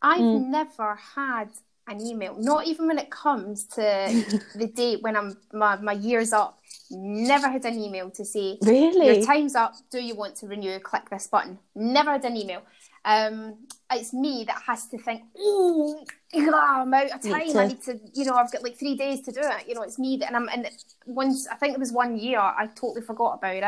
[0.03, 0.49] I've mm.
[0.49, 1.49] never had
[1.89, 3.81] an email, not even when it comes to
[4.55, 6.59] the date when I'm my, my year's up
[6.95, 9.75] Never had an email to say, really, your time's up.
[9.91, 10.79] Do you want to renew?
[10.79, 11.59] Click this button.
[11.75, 12.63] Never had an email.
[13.05, 17.57] Um, it's me that has to think, oh, I'm out of time.
[17.57, 19.69] I need to, you know, I've got like three days to do it.
[19.69, 20.69] You know, it's me that, and I'm, and
[21.07, 23.65] once I think it was one year, I totally forgot about it,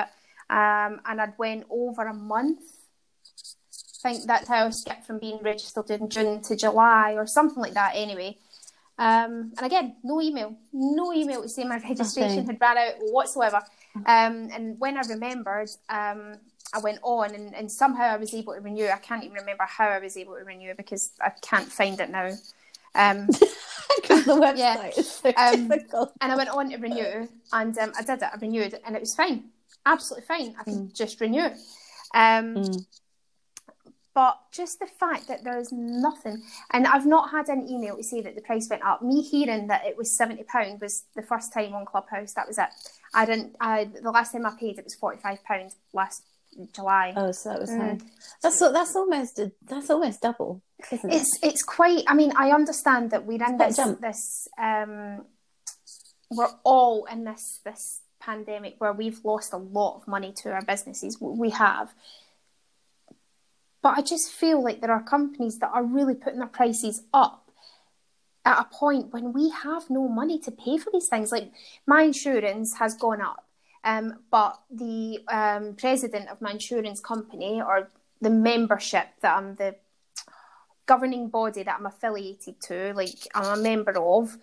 [0.50, 2.60] um, and I'd went over a month.
[4.04, 7.62] I think that's how I skipped from being registered in June to July or something
[7.62, 7.92] like that.
[7.94, 8.36] Anyway,
[8.98, 12.46] um, and again, no email, no email to say my registration okay.
[12.46, 13.62] had ran out whatsoever.
[13.96, 16.36] Um, and when I remembered, um,
[16.72, 18.86] I went on and, and, somehow I was able to renew.
[18.86, 22.10] I can't even remember how I was able to renew because I can't find it
[22.10, 22.30] now.
[22.96, 23.48] Um, the
[24.08, 24.90] website yeah.
[24.90, 25.70] so um.
[26.20, 28.28] And I went on to renew and um, I did it.
[28.32, 29.44] I renewed and it was fine,
[29.86, 30.56] absolutely fine.
[30.58, 30.94] I could mm.
[30.94, 31.46] just renew.
[32.14, 32.86] Um, mm.
[34.14, 38.20] But just the fact that there's nothing, and I've not had an email to say
[38.20, 39.02] that the price went up.
[39.02, 42.32] Me hearing that it was seventy pound was the first time on Clubhouse.
[42.34, 42.68] That was it.
[43.12, 43.56] I didn't.
[43.60, 46.22] I the last time I paid it was forty five pounds last
[46.72, 47.12] July.
[47.16, 48.00] Oh, so that was mm.
[48.42, 50.62] That's that's almost that's almost double.
[50.92, 51.16] Isn't it?
[51.16, 52.04] It's it's quite.
[52.06, 55.24] I mean, I understand that we're in this this um,
[56.30, 60.62] we're all in this this pandemic where we've lost a lot of money to our
[60.62, 61.18] businesses.
[61.20, 61.92] We have,
[63.84, 67.50] but I just feel like there are companies that are really putting their prices up
[68.46, 71.30] at a point when we have no money to pay for these things.
[71.30, 71.52] Like
[71.86, 73.46] my insurance has gone up,
[73.84, 77.90] um, but the um, president of my insurance company or
[78.22, 79.76] the membership that I'm the
[80.86, 84.38] governing body that I'm affiliated to, like I'm a member of,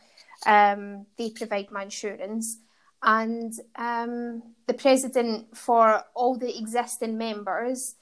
[0.45, 2.59] um, they provide my insurance.
[3.01, 7.95] And um, the president for all the existing members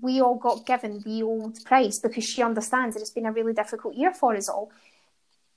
[0.00, 3.52] we all got given the old price because she understands that it's been a really
[3.52, 4.70] difficult year for us all.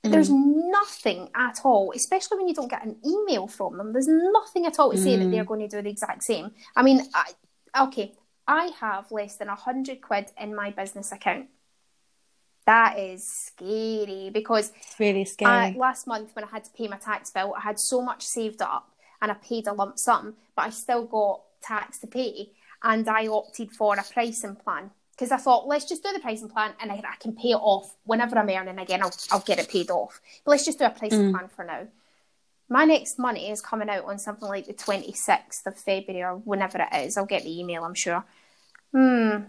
[0.03, 0.11] Mm.
[0.11, 3.93] There's nothing at all, especially when you don't get an email from them.
[3.93, 5.19] There's nothing at all to say mm.
[5.19, 6.51] that they're going to do the exact same.
[6.75, 8.13] I mean, I, okay,
[8.47, 11.47] I have less than a hundred quid in my business account.
[12.65, 15.75] That is scary because it's really scary.
[15.75, 18.23] Uh, last month when I had to pay my tax bill, I had so much
[18.23, 18.89] saved up
[19.21, 22.51] and I paid a lump sum, but I still got tax to pay
[22.83, 26.49] and I opted for a pricing plan because I thought let's just do the pricing
[26.49, 29.01] plan and I, I, can pay it off whenever I'm earning again.
[29.01, 30.19] I'll I'll get it paid off.
[30.43, 31.33] But let's just do a pricing mm.
[31.33, 31.87] plan for now.
[32.69, 36.79] My next money is coming out on something like the 26th of February or whenever
[36.79, 37.17] it is.
[37.17, 38.23] I'll get the email, I'm sure.
[38.91, 39.43] Hmm.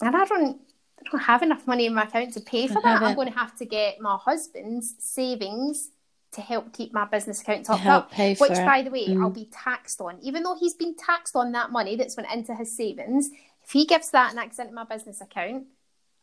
[0.00, 0.60] And I don't,
[0.98, 3.02] I don't have enough money in my account to pay for that.
[3.02, 5.90] I'm going to have to get my husband's savings
[6.36, 8.16] to help keep my business account topped up.
[8.16, 9.20] Which, by the way, mm.
[9.20, 10.18] I'll be taxed on.
[10.22, 13.28] Even though he's been taxed on that money that's went into his savings,
[13.64, 15.64] if he gives that and acts into my business account,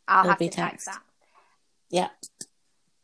[0.07, 0.85] I'll It'll have to taxed.
[0.87, 1.03] tax that.
[1.89, 2.09] Yeah.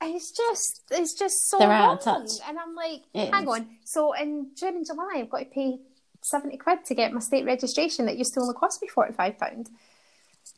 [0.02, 1.92] It's just, it's just so They're wrong.
[1.92, 2.32] out of touch.
[2.48, 3.50] And I'm like, it hang is.
[3.50, 3.68] on.
[3.84, 5.80] So in June and July, I've got to pay
[6.24, 9.38] seventy quid to get my state registration that used to only cost me forty five
[9.38, 9.70] pound.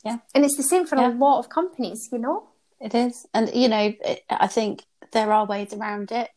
[0.05, 0.17] Yeah.
[0.35, 1.09] And it's the same for yeah.
[1.09, 2.49] a lot of companies, you know.
[2.79, 6.29] It is, and you know, it, I think there are ways around it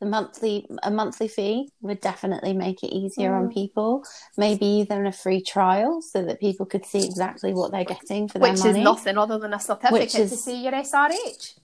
[0.00, 3.38] the monthly a monthly fee would definitely make it easier mm.
[3.38, 4.02] on people.
[4.36, 8.38] Maybe even a free trial so that people could see exactly what they're getting for
[8.38, 8.78] Which their money.
[8.78, 11.58] Which is nothing other than a certificate is, to see your SRH.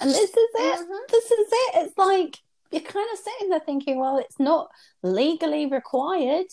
[0.00, 0.80] And this is it.
[0.80, 0.92] Mm-hmm.
[1.10, 1.74] This is it.
[1.84, 2.38] It's like
[2.70, 4.70] you're kind of sitting there thinking, well, it's not
[5.02, 6.46] legally required.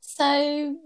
[0.00, 0.76] So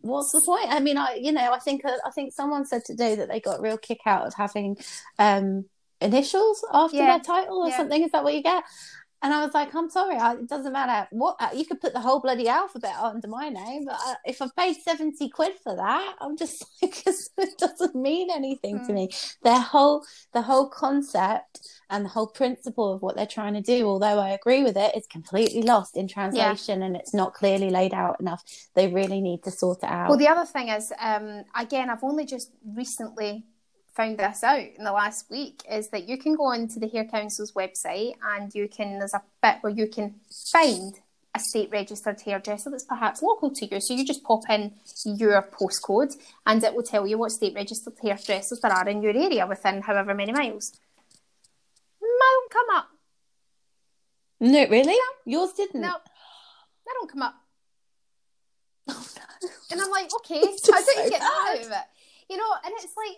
[0.00, 0.66] what's the point?
[0.70, 3.60] I mean, I you know, I think I think someone said today that they got
[3.60, 4.76] a real kick out of having
[5.20, 5.66] um
[6.00, 7.06] initials after yeah.
[7.06, 7.76] their title or yeah.
[7.76, 8.02] something.
[8.02, 8.64] Is that what you get?
[9.22, 11.92] And I was like, I'm sorry, I, it doesn't matter what uh, you could put
[11.92, 15.76] the whole bloody alphabet under my name, but I, if I paid 70 quid for
[15.76, 18.86] that, I'm just like, it doesn't mean anything mm.
[18.86, 19.10] to me.
[19.42, 21.60] Their whole, the whole concept
[21.90, 24.96] and the whole principle of what they're trying to do, although I agree with it,
[24.96, 26.86] is completely lost in translation yeah.
[26.86, 28.42] and it's not clearly laid out enough.
[28.74, 30.08] They really need to sort it out.
[30.08, 33.44] Well, the other thing is, um, again, I've only just recently
[33.94, 37.06] found this out in the last week is that you can go onto the Hair
[37.06, 40.14] Council's website and you can there's a bit where you can
[40.52, 40.94] find
[41.34, 43.80] a state registered hairdresser that's perhaps local to you.
[43.80, 44.72] So you just pop in
[45.04, 46.16] your postcode
[46.46, 49.82] and it will tell you what state registered hairdressers there are in your area within
[49.82, 50.72] however many miles.
[52.00, 52.88] Mine don't come up.
[54.40, 54.86] No, really?
[54.86, 54.98] No.
[55.26, 55.80] Yours didn't?
[55.82, 55.94] No.
[56.86, 57.34] They don't come up.
[58.92, 59.48] Oh, no.
[59.70, 61.99] And I'm like, okay, how did you get that out of it?
[62.30, 63.16] You know, and it's like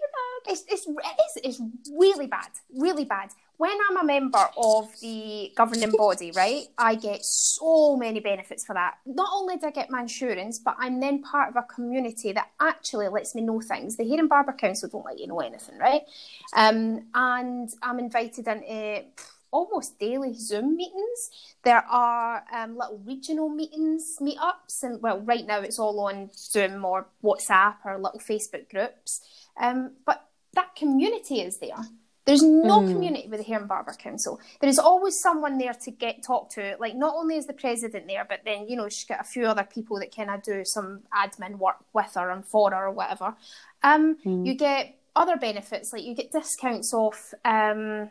[0.49, 3.31] it's it's it is it's really bad, really bad.
[3.59, 8.73] When I'm a member of the governing body, right, I get so many benefits for
[8.73, 8.95] that.
[9.05, 12.49] Not only do I get my insurance, but I'm then part of a community that
[12.59, 13.97] actually lets me know things.
[13.97, 16.03] The and Barber Council don't let you know anything, right?
[16.57, 19.05] Um, and I'm invited into
[19.53, 21.31] almost daily Zoom meetings.
[21.63, 26.85] There are um, little regional meetings, meetups, and well, right now it's all on Zoom
[26.85, 29.21] or WhatsApp or little Facebook groups.
[29.57, 31.85] Um, but that community is there.
[32.25, 32.93] There's no mm.
[32.93, 34.41] community with the Hair and Barber Council.
[34.61, 36.77] There is always someone there to get talked to.
[36.79, 39.47] Like not only is the president there, but then you know she's got a few
[39.47, 42.93] other people that kind of do some admin work with her and for her or
[42.93, 43.35] whatever.
[43.83, 44.47] Um, mm.
[44.47, 48.09] You get other benefits like you get discounts off um,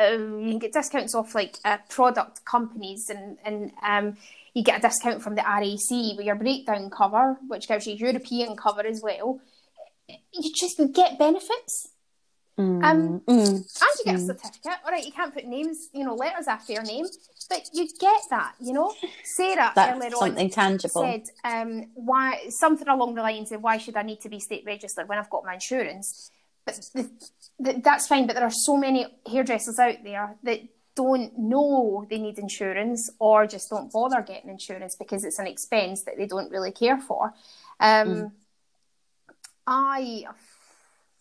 [0.00, 4.16] um, you can get discounts off like uh, product companies and and um,
[4.54, 8.56] you get a discount from the RAC with your breakdown cover, which gives you European
[8.56, 9.40] cover as well.
[10.08, 11.88] You just get benefits.
[12.58, 14.22] Mm, um, mm, and you get mm.
[14.22, 14.78] a certificate.
[14.84, 17.06] All right, you can't put names, you know, letters after your name,
[17.48, 18.92] but you get that, you know.
[19.24, 21.02] Sarah That's earlier something on tangible.
[21.02, 24.64] said um, why something along the lines of why should I need to be state
[24.66, 26.32] registered when I've got my insurance?
[27.62, 30.60] The, that's fine, but there are so many hairdressers out there that
[30.96, 36.04] don't know they need insurance or just don't bother getting insurance because it's an expense
[36.04, 37.32] that they don't really care for.
[37.78, 38.32] Um, mm.
[39.66, 40.24] I,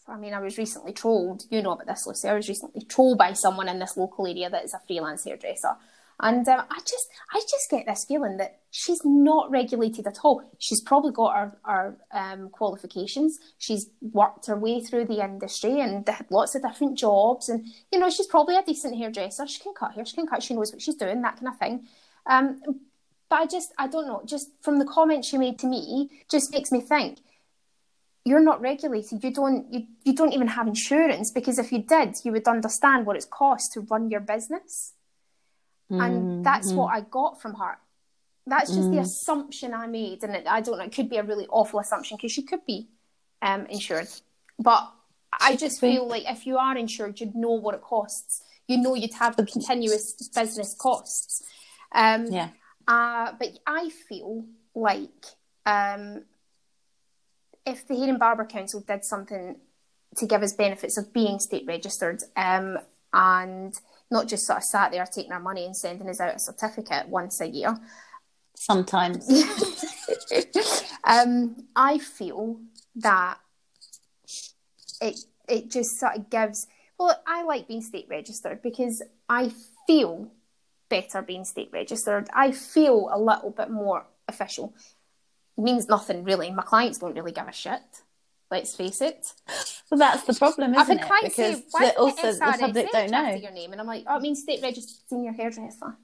[0.07, 1.43] I mean, I was recently trolled.
[1.49, 2.27] You know about this, Lucy.
[2.27, 5.75] I was recently trolled by someone in this local area that is a freelance hairdresser,
[6.21, 10.43] and um, I just, I just get this feeling that she's not regulated at all.
[10.57, 13.39] She's probably got her, her um, qualifications.
[13.57, 17.47] She's worked her way through the industry and had lots of different jobs.
[17.47, 19.47] And, you know, she's probably a decent hairdresser.
[19.47, 21.57] She can cut hair, she can cut, she knows what she's doing, that kind of
[21.57, 21.87] thing.
[22.25, 22.61] Um,
[23.29, 26.51] but I just, I don't know, just from the comments she made to me, just
[26.51, 27.19] makes me think,
[28.25, 29.23] you're not regulated.
[29.23, 33.05] You don't, you, you don't even have insurance because if you did, you would understand
[33.05, 34.93] what it costs to run your business.
[35.91, 36.01] Mm-hmm.
[36.01, 37.77] And that's what I got from her.
[38.45, 38.95] That's just mm.
[38.95, 40.23] the assumption I made.
[40.23, 42.65] And it, I don't know, it could be a really awful assumption because she could
[42.65, 42.89] be
[43.41, 44.07] um, insured.
[44.57, 44.91] But
[45.39, 48.43] I just feel like if you are insured, you'd know what it costs.
[48.67, 51.43] You know you'd have the continuous business costs.
[51.93, 52.49] Um, yeah.
[52.87, 55.25] Uh, but I feel like
[55.65, 56.23] um,
[57.65, 59.57] if the and Barber Council did something
[60.17, 62.77] to give us benefits of being state registered um,
[63.13, 63.73] and
[64.11, 67.07] not just sort of sat there taking our money and sending us out a certificate
[67.07, 67.77] once a year.
[68.55, 69.29] Sometimes.
[71.03, 72.59] um, I feel
[72.95, 73.37] that
[75.01, 76.67] it it just sort of gives.
[76.97, 79.53] Well, I like being state registered because I
[79.87, 80.31] feel
[80.89, 82.27] better being state registered.
[82.33, 84.73] I feel a little bit more official.
[85.57, 86.51] It means nothing really.
[86.51, 87.81] My clients don't really give a shit.
[88.51, 89.33] Let's face it.
[89.91, 91.11] Well, that's the problem, isn't it?
[91.23, 94.41] Because the, also the public don't know your name, and I'm like, oh, it means
[94.41, 95.97] state registered senior hairdresser.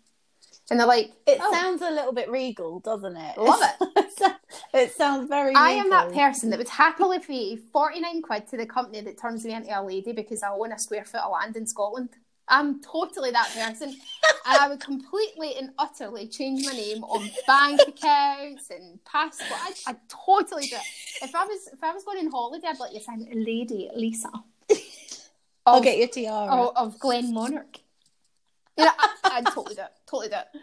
[0.69, 1.51] And they're like, it oh.
[1.53, 3.37] sounds a little bit regal, doesn't it?
[3.37, 4.31] Love it.
[4.73, 5.53] it sounds very.
[5.53, 9.19] I am that person that would happily pay forty nine quid to the company that
[9.19, 12.09] turns me into a lady because I own a square foot of land in Scotland.
[12.47, 13.89] I'm totally that person.
[13.89, 19.59] and I would completely and utterly change my name on bank accounts and passport.
[19.59, 21.23] I, I totally do it.
[21.23, 24.29] If I was if I was going on holiday, I'd let you sign Lady Lisa.
[25.65, 26.51] I'll get your tiara.
[26.51, 27.79] Of, of Glen Monarch.
[28.77, 28.91] Yeah,
[29.23, 29.91] I, would totally do it.
[30.05, 30.61] Totally do it.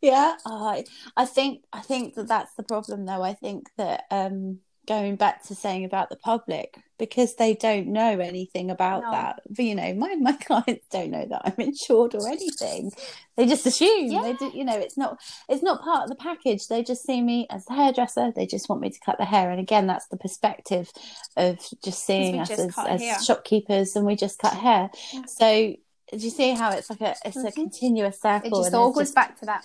[0.00, 0.84] Yeah, I
[1.16, 3.22] I think I think that that's the problem though.
[3.22, 8.18] I think that um going back to saying about the public because they don't know
[8.20, 9.10] anything about no.
[9.10, 9.40] that.
[9.48, 12.92] But you know my my clients don't know that i'm insured or anything.
[13.36, 14.10] They just assume.
[14.10, 14.22] Yeah.
[14.22, 15.18] they do you know it's not
[15.48, 16.68] it's not part of the package.
[16.68, 18.32] They just see me as the hairdresser.
[18.34, 19.50] They just want me to cut the hair.
[19.50, 20.90] And again that's the perspective
[21.36, 24.90] of just seeing us as, as shopkeepers and we just cut hair.
[25.12, 25.22] Yeah.
[25.26, 25.74] so
[26.18, 27.48] do you see how it's like a it's Mhm.
[27.48, 28.60] a continuous circle?
[28.60, 29.64] It just all goes just- back to that.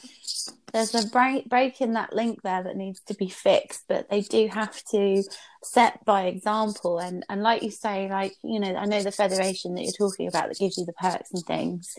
[0.73, 4.21] there's a break break in that link there that needs to be fixed but they
[4.21, 5.23] do have to
[5.63, 9.73] set by example and and like you say like you know i know the federation
[9.73, 11.95] that you're talking about that gives you the perks and things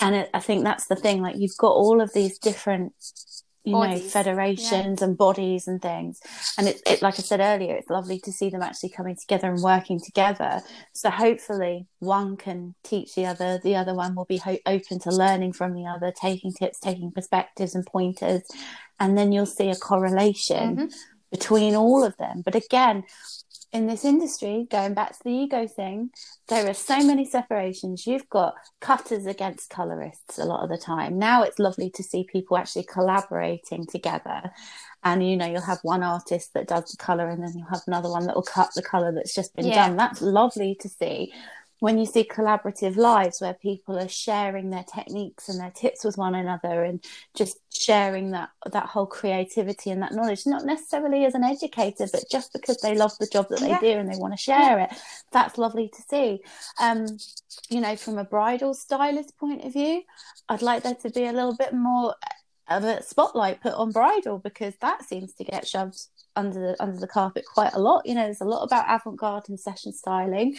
[0.00, 2.94] and it, i think that's the thing like you've got all of these different
[3.64, 6.20] you know Bodies, federations and bodies and things.
[6.58, 9.50] And it, it like i said earlier it's lovely to see them actually coming together
[9.52, 10.60] and working together.
[10.92, 15.10] So hopefully one can teach the other the other one will be ho- open to
[15.10, 18.42] learning from the other taking tips taking perspectives and pointers.
[18.98, 20.92] And then you'll see a correlation Mhm.
[21.30, 22.42] between all of them.
[22.44, 23.04] But again
[23.72, 26.10] in this industry going back to the ego thing
[26.48, 28.06] there are so many separations.
[28.06, 31.18] You've got cutters against colorists a lot of the time.
[31.18, 34.50] Now it's lovely to see people actually collaborating together.
[35.02, 37.82] And you know you'll have one artist that does the color and then you'll have
[37.86, 39.86] another one that will cut the color that's just been Yeah.
[39.88, 39.96] done.
[39.96, 41.32] That's lovely to see
[41.82, 46.16] when you see collaborative lives where people are sharing their techniques and their tips with
[46.16, 47.04] one another and
[47.34, 52.22] just sharing that that whole creativity and that knowledge not necessarily as an educator but
[52.30, 53.80] just because they love the job that they Yeah.
[53.80, 54.90] do and they want to share it
[55.32, 56.38] that's lovely to see
[56.80, 57.04] um
[57.68, 60.02] you know from a bridal stylist point of view
[60.50, 62.14] i'd like there to be a little bit more
[62.68, 65.98] of a spotlight put on bridal because that seems to get shoved
[66.36, 68.06] under the under the carpet quite a lot.
[68.06, 70.56] You know there's a lot about avant-garde and session styling.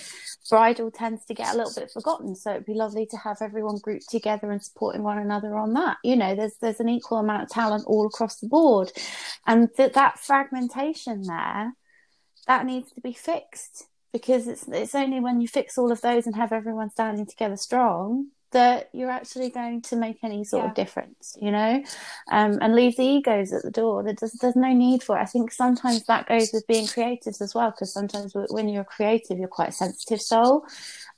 [0.49, 3.77] Bridal tends to get a little bit forgotten so it'd be lovely to have everyone
[3.77, 5.97] grouped together and supporting one another on that.
[6.03, 8.91] You know there's there's an equal amount of talent all across the board.
[9.45, 11.73] And that that fragmentation there
[12.47, 16.27] that needs to be fixed because it's it's only when you fix all of those
[16.27, 20.69] and have everyone standing together strong that you're actually going to make any sort Yeah.
[20.69, 21.83] of difference you know?
[22.31, 24.03] Um, and leave the egos at the door.
[24.03, 25.21] There does, there's no need for it.
[25.21, 29.37] I think sometimes that goes with being creatives as well because sometimes when you're creative
[29.37, 30.65] you're quite a sensitive soul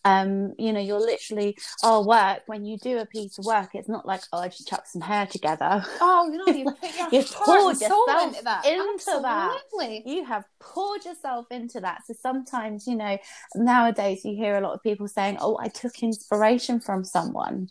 [0.05, 3.89] um, you know, you're literally, oh, work, when you do a piece of work, it's
[3.89, 5.83] not like, oh, I just chuck some hair together.
[5.99, 8.65] Oh, you know, you put your You poured yourself into that.
[8.65, 9.57] into that.
[9.65, 10.03] Absolutely.
[10.05, 12.03] You have poured yourself into that.
[12.05, 13.17] So sometimes, you know,
[13.55, 17.69] nowadays you hear a lot of people saying, oh, I took inspiration from someone.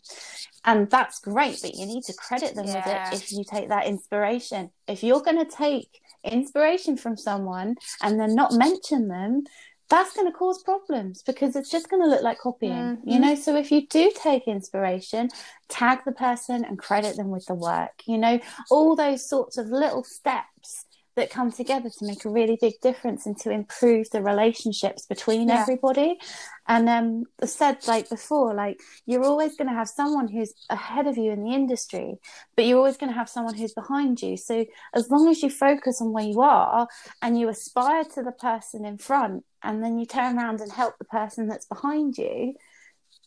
[0.65, 3.09] And that's great, but you need to credit them Yeah.
[3.11, 4.71] with it if you take that inspiration.
[4.87, 9.43] If you're going to take inspiration from someone and then not mention them,
[9.89, 13.21] that's going to cause problems because it's just going to look like copying, you Mhm.
[13.21, 13.35] know.
[13.35, 15.29] So if you do take inspiration,
[15.69, 18.39] tag the person and credit them with the work, you know,
[18.71, 20.85] all those sorts of little steps
[21.15, 25.47] that come together to make a really big difference and to improve the relationships between
[25.49, 25.61] Yeah.
[25.61, 26.19] everybody.
[26.67, 31.07] And um, I said like before, like you're always going to have someone who's ahead
[31.07, 32.15] of you in the industry,
[32.55, 34.35] but you're always going to have someone who's behind you.
[34.35, 36.87] So as long as you focus on where you are
[37.21, 40.93] and you aspire to the person in front, and then you turn around and help
[40.99, 42.53] the person that's behind you,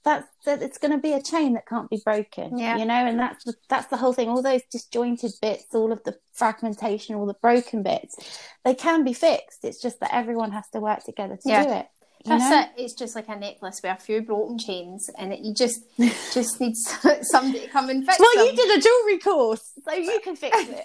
[0.09, 2.57] that's that it's going to be a chain that can't be broken.
[2.57, 2.79] Yeah.
[2.79, 4.29] You know, and that's the, that's the whole thing.
[4.29, 8.17] All those disjointed bits, all of the fragmentation, all the broken bits,
[8.65, 9.65] they can be fixed.
[9.65, 11.65] It's just that everyone has to work together to Yeah.
[11.65, 11.87] do it.
[12.25, 12.61] You That's know?
[12.61, 12.69] it.
[12.77, 15.81] It's just like a necklace with a few broken chains, and it, you just
[16.35, 16.75] just need
[17.23, 18.23] somebody to come and fix it.
[18.23, 18.57] Well, them.
[18.57, 20.85] you did a jewelry course, so you can fix it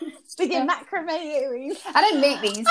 [0.38, 1.78] with your macrame earrings.
[1.92, 2.66] I didn't make these,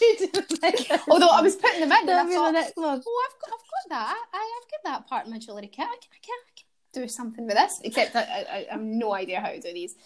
[0.00, 3.02] you didn't make although I was putting them in, and I thought, the next one.
[3.04, 4.16] "Oh, I've got, I've got that.
[4.32, 5.84] I, I've got that part of my jewellery kit.
[5.84, 8.80] I can, I can, I can do something with this." Except I, I, I have
[8.80, 9.96] no idea how to do these.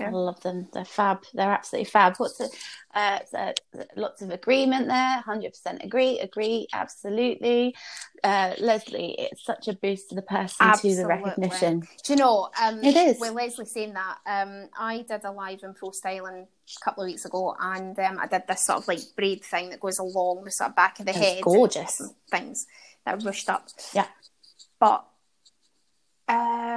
[0.00, 0.68] I love them.
[0.72, 1.24] They're fab.
[1.34, 2.14] They're absolutely fab.
[2.16, 2.50] What's the,
[2.94, 3.52] uh, so,
[3.96, 5.20] lots of agreement there.
[5.20, 6.18] Hundred percent agree.
[6.20, 6.66] Agree.
[6.72, 7.74] Absolutely.
[8.22, 11.80] Uh, Leslie, it's such a boost to the person to the recognition.
[12.04, 12.48] Do you know?
[12.60, 13.20] Um, It is.
[13.20, 17.08] With Leslie saying that, um, I did a live in Pro Styling a couple of
[17.08, 20.44] weeks ago, and um, I did this sort of like braid thing that goes along
[20.44, 21.42] the sort of back of the It's head.
[21.42, 22.00] gorgeous.
[22.30, 22.66] Things
[23.04, 23.68] that are rushed up.
[23.92, 24.06] Yeah.
[24.80, 25.04] But
[26.26, 26.32] uh,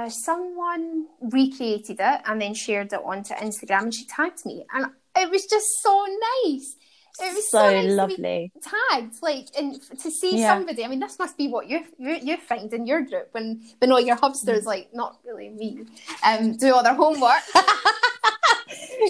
[0.08, 4.86] someone recreated it and then shared it onto Instagram, and she tagged me, and
[5.16, 6.06] it was just so
[6.44, 6.76] nice.
[7.20, 8.52] It was so, So nice lovely.
[8.62, 10.54] tagged like and to see Yeah.
[10.54, 13.60] somebody i mean this must be what you you you find in your group when
[13.78, 14.20] when all your Mm.
[14.20, 15.84] hubsters like not really me
[16.24, 17.42] um do all their homework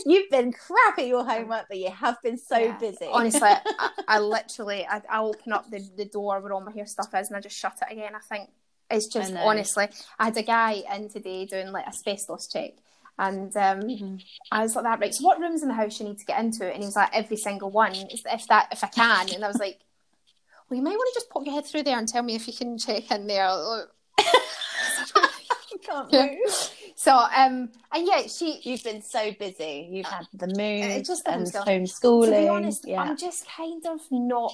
[0.07, 2.73] You've been crap at your homework, but you have been so Yeah.
[2.79, 3.07] busy.
[3.11, 6.87] honestly I, I literally I, I open up the, the door where all my hair
[6.87, 8.51] stuff is and i just shut it again i think
[8.91, 9.87] it's just honestly
[10.19, 12.73] i had a guy in today doing like a asbestos check
[13.21, 14.23] and um, Mhm.
[14.53, 15.13] I was like that right.
[15.13, 16.65] So what rooms in the house you need to get into?
[16.65, 19.35] And he was like every single one, if that if I can.
[19.35, 19.81] And I was like,
[20.71, 22.47] well, you might want to just pop your head through there and tell me if
[22.47, 23.89] you can check in there.
[25.83, 26.39] Can't move.
[26.95, 29.89] So um, and yeah, she You've been so busy.
[29.91, 32.27] You've had the move just the and homeschooling.
[32.27, 33.03] to be honest, yeah.
[33.03, 34.53] I'm just kind of not.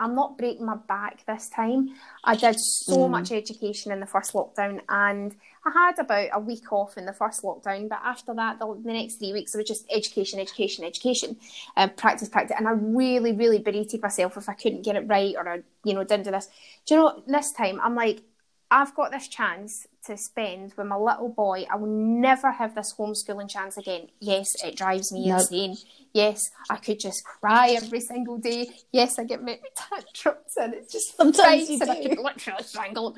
[0.00, 1.90] I'm not breaking my back this time.
[2.24, 3.10] I did so Mm.
[3.10, 5.34] much education in the first lockdown, and
[5.64, 7.88] I had about a week off in the first lockdown.
[7.88, 11.36] But after that, the, the next three weeks, it was just education, education, education,
[11.76, 12.56] uh, practice, practice.
[12.58, 15.94] And I really, really berated myself if I couldn't get it right or I, you
[15.94, 16.48] know, didn't do this.
[16.86, 17.22] Do you know?
[17.26, 18.22] This time, I'm like,
[18.70, 21.66] I've got this chance to spend with my little boy.
[21.70, 24.08] I will never have this homeschooling chance again.
[24.20, 25.40] Yes, it drives me Nope.
[25.40, 25.76] insane.
[26.12, 28.68] Yes, I could just cry every single day.
[28.92, 32.08] Yes, I get my tantrums and it's just Sometimes you and I do.
[32.10, 33.16] could literally strangle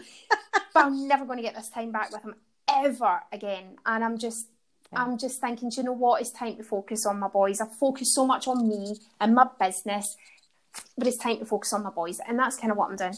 [0.75, 2.35] but I'm never going to get this time back with him
[2.69, 3.77] ever again.
[3.87, 4.47] And I'm just,
[4.93, 6.21] I'm just thinking, do you know what?
[6.21, 7.61] It's time to focus on my boys.
[7.61, 10.17] I've focused so much on me and my business,
[10.97, 13.15] but it's time to focus on my boys, and that's kind of what I'm doing.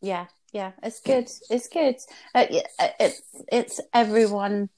[0.00, 1.28] Yeah, yeah, it's good.
[1.50, 1.96] It's good.
[2.34, 2.46] Uh,
[2.78, 4.68] uh, it's it's everyone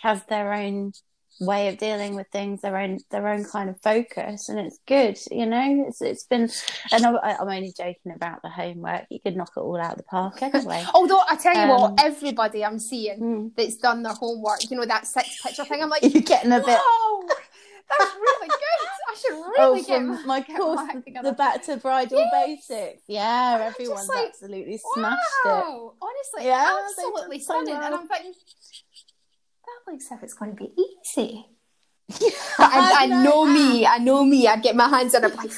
[0.00, 0.92] has their own
[1.40, 5.18] way of dealing with things, their own their own kind of focus, and it's good.
[5.30, 6.50] You know, it's it's been.
[6.92, 9.06] And I'm, I'm only joking about the homework.
[9.10, 10.84] You could knock it all out of the park anyway.
[10.94, 13.50] Although I tell you Um, what, everybody I'm seeing Mm.
[13.56, 16.60] that's done their homework, you know, that six picture thing, I'm like, You're getting a
[16.60, 16.78] bit.
[17.88, 18.88] That's really good.
[19.08, 22.66] I should really Oh, get my, my course, act the, back to bridal Yes.
[22.68, 23.02] basics.
[23.08, 25.48] Yeah, I'm everyone's like, absolutely smashed it.
[25.48, 27.74] wow, honestly, Yeah, absolutely done so stunning.
[27.74, 27.94] And.
[27.94, 28.32] I'm thinking,
[29.66, 31.46] that looks if it's going to be easy.
[32.58, 34.46] But I, I know me, I know me.
[34.46, 35.50] I'd get my hands on it, like,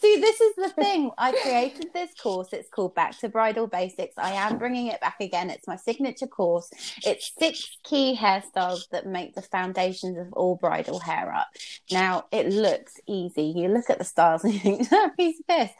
[0.00, 1.10] See, this is the thing.
[1.18, 2.48] I created this course.
[2.52, 4.14] It's called Back to Bridal Basics.
[4.16, 5.50] I am bringing it back again.
[5.50, 6.70] It's my signature course.
[7.04, 11.48] It's six key hairstyles that make the foundations of all bridal hair up.
[11.90, 13.42] Now, it looks easy.
[13.44, 15.70] You look at the styles and you think, that piece of piss.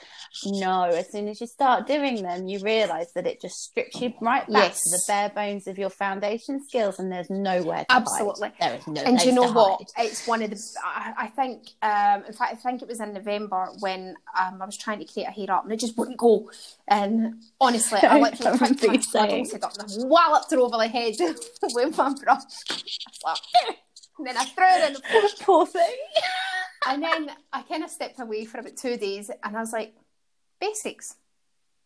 [0.46, 4.12] No, as soon as you start doing them, you realize that it just strips you
[4.20, 4.80] right back Yes.
[4.80, 8.52] to the bare bones of your foundation skills, and there's nowhere to Absolutely.
[8.58, 8.70] hide.
[8.70, 9.80] There is no and you know what?
[9.96, 10.06] hide.
[10.06, 10.60] It's one of the.
[10.84, 14.66] I, I think, um, in fact, I think it was in November when um, I
[14.66, 16.50] was trying to create a hair up and it just wouldn't go.
[16.88, 19.30] And honestly, I literally picked my you saying.
[19.30, 21.14] models head up and I walloped her over the head
[21.74, 22.42] with my brush.
[24.18, 25.22] And then I threw her in the floor.
[25.40, 25.96] Poor thing.
[26.86, 29.94] And then I kind of stepped away for about two days and I was like,
[30.60, 31.16] basics,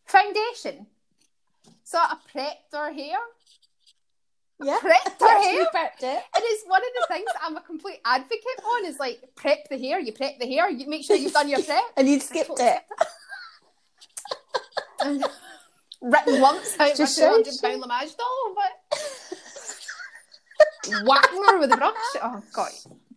[0.07, 0.87] foundation.
[1.85, 3.19] So I prepped her hair.
[4.63, 4.79] Yeah.
[4.81, 5.67] Her Actually hair.
[5.75, 6.23] prepped it.
[6.35, 9.69] And it's one of the things that I'm a complete advocate on is like prep
[9.69, 11.83] the hair, you prep the hair, you make sure you've done your prep.
[11.97, 12.83] And you'd skipped it.
[16.01, 18.99] Written once out Just my hundred pound Lamage doll, but
[21.07, 21.95] whacking her with a brush.
[22.23, 22.71] Oh god.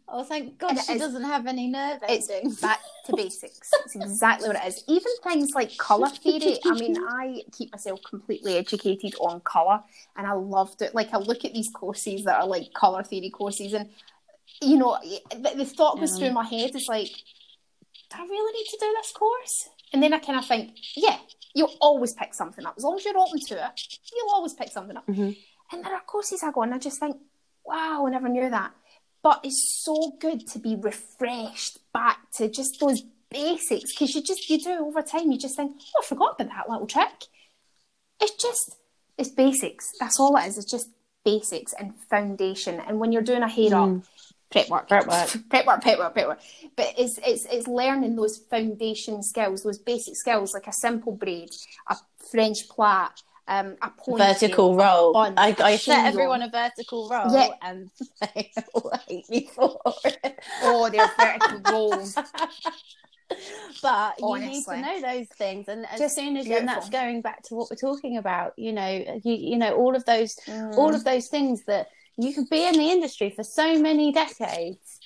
[0.07, 2.61] Oh, thank God And she doesn't have any nerve It's endings.
[2.61, 3.69] back to basics.
[3.85, 4.83] It's exactly what it is.
[4.87, 6.59] Even things like colour theory.
[6.65, 9.81] I mean, I keep myself completely educated on colour
[10.15, 10.93] and I loved it.
[10.95, 13.89] Like I look at these courses that are like colour theory courses and
[14.61, 14.97] you know,
[15.31, 16.27] the, the thought goes Yeah.
[16.27, 19.69] through my head is like, do I really need to do this course?
[19.93, 21.17] And then I kind of think, yeah,
[21.53, 22.73] you'll always pick something up.
[22.77, 23.81] As long as you're open to it,
[24.13, 25.05] you'll always pick something up.
[25.07, 25.37] Mhm.
[25.71, 27.17] And there are courses I go and I just think,
[27.65, 28.71] wow, I never knew that.
[29.23, 34.49] But it's so good to be refreshed back to just those basics because you just
[34.49, 35.31] you do over time.
[35.31, 37.25] You just think, oh, I forgot about that little trick.
[38.21, 38.77] It's just
[39.17, 39.91] it's basics.
[39.99, 40.57] That's all it is.
[40.57, 40.89] It's just
[41.25, 42.79] basics and foundation.
[42.87, 44.03] And when you're doing a hair up, mm.
[44.51, 45.29] prep work, Prep work.
[45.49, 46.39] prep work, prep work, prep work.
[46.75, 51.49] But it's it's it's learning those foundation skills, those basic skills like a simple braid,
[51.89, 51.97] a
[52.31, 53.09] French plait,
[53.47, 53.75] um,
[54.07, 55.15] vertical roll.
[55.15, 57.49] I, I, set everyone a vertical roll Yeah.
[57.61, 57.89] and
[58.35, 60.39] they all hate me for it.
[60.63, 62.15] Oh, they're vertical rolls.
[63.81, 67.21] but you need to know those things and as Just soon as and that's going
[67.21, 70.77] back to what we're talking about you know you, you know all of those Mm.
[70.77, 74.99] all of those things that you can be in the industry for so many decades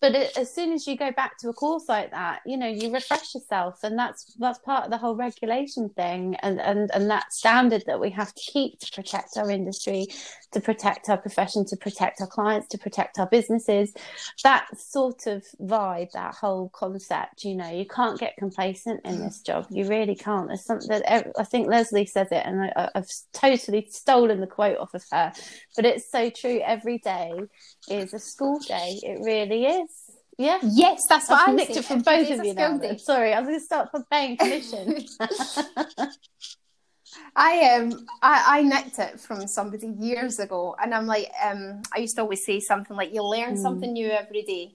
[0.00, 2.92] but as soon as you go back to a course like that you know you
[2.92, 7.32] refresh yourself and that's that's part of the whole regulation thing and and and that
[7.32, 10.06] standard that we have to keep to protect our industry
[10.52, 13.92] to protect our profession to protect our clients to protect our businesses.
[14.42, 19.40] That sort of vibe that whole concept you know you can't get complacent in this
[19.40, 19.66] job.
[19.70, 20.48] You really can't.
[20.48, 24.78] There's something that i think leslie says it and I, i've totally stolen the quote
[24.78, 25.32] off of her
[25.76, 26.60] but it's so true.
[26.64, 27.32] Every day
[27.90, 28.98] is a school day.
[29.02, 29.90] It really is
[30.38, 32.76] yeah Yes, that's what I nicked it from both of you now.
[32.78, 32.98] then.
[32.98, 35.04] Sorry, I was going to start for paying commission.
[37.36, 42.00] I um I, I nicked it from somebody years ago, and I'm like um I
[42.00, 43.62] used to always say something like you learn Mm.
[43.62, 44.74] something new every day.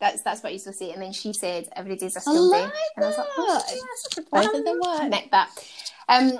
[0.00, 2.22] That's that's what I used to say, and then she said every day's a I
[2.22, 4.56] skill day, like and I was like, oh, yeah, that's a good Both one.
[4.56, 5.08] of them work.
[5.10, 5.50] Nick that.
[6.08, 6.32] Um,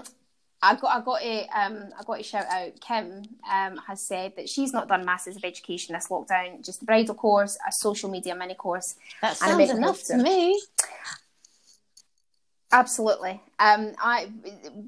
[0.63, 2.81] I got I got a um I got a shout out.
[2.81, 6.85] Kim um has said that she's not done masses of education this lockdown, just a
[6.85, 8.95] bridal course, a social media mini course.
[9.21, 10.61] That sounds enough to me.
[12.75, 13.43] Absolutely.
[13.59, 14.31] Um, I,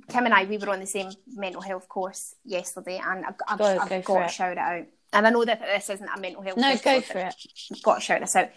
[0.08, 3.58] Kim and I, we were on the same mental health course yesterday, and I've, I've,
[3.58, 4.30] Go- I've go got to it.
[4.30, 4.86] shout it out.
[5.12, 6.56] And I know that this isn't a mental health.
[6.56, 7.34] No, episode, go for it.
[7.72, 8.48] I've got to shout this out.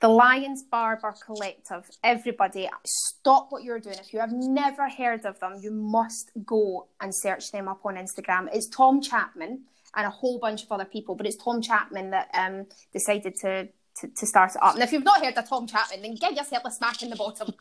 [0.00, 1.88] The Lions Barber Collective.
[2.04, 3.96] Everybody, stop what you're doing.
[3.98, 7.94] If you have never heard of them, you must go and search them up on
[7.96, 8.48] Instagram.
[8.52, 9.62] It's Tom Chapman
[9.96, 13.68] and a whole bunch of other people, but it's Tom Chapman that um, decided to,
[14.00, 14.74] to to start it up.
[14.74, 17.16] And if you've not heard of Tom Chapman, then give yourself a smack in the
[17.16, 17.54] bottom.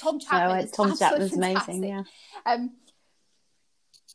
[0.00, 1.82] Tom Chapman No, is Tom Chapman's amazing.
[1.82, 1.82] fantastic.
[1.82, 2.02] Yeah.
[2.46, 2.70] Um,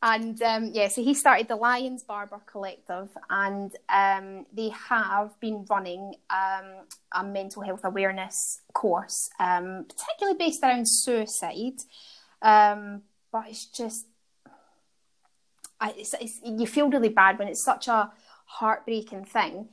[0.02, 5.64] and um, yeah, so he started the Lions Barber Collective, and um, they have been
[5.70, 11.80] running um, a mental health awareness course, um, particularly based around suicide.
[12.42, 14.06] Um, but it's just,
[15.80, 18.12] I, it's, it's, you feel really bad when it's such a
[18.44, 19.68] heartbreaking thing.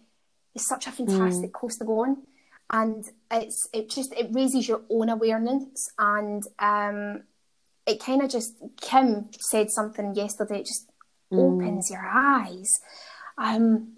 [0.56, 2.24] It's such a fantastic course to go on,
[2.70, 7.24] and it's it just it raises your own awareness and um,
[7.86, 10.60] it kind of just Kim said something yesterday.
[10.60, 10.90] It just
[11.32, 12.70] opens your eyes.
[13.38, 13.94] Um,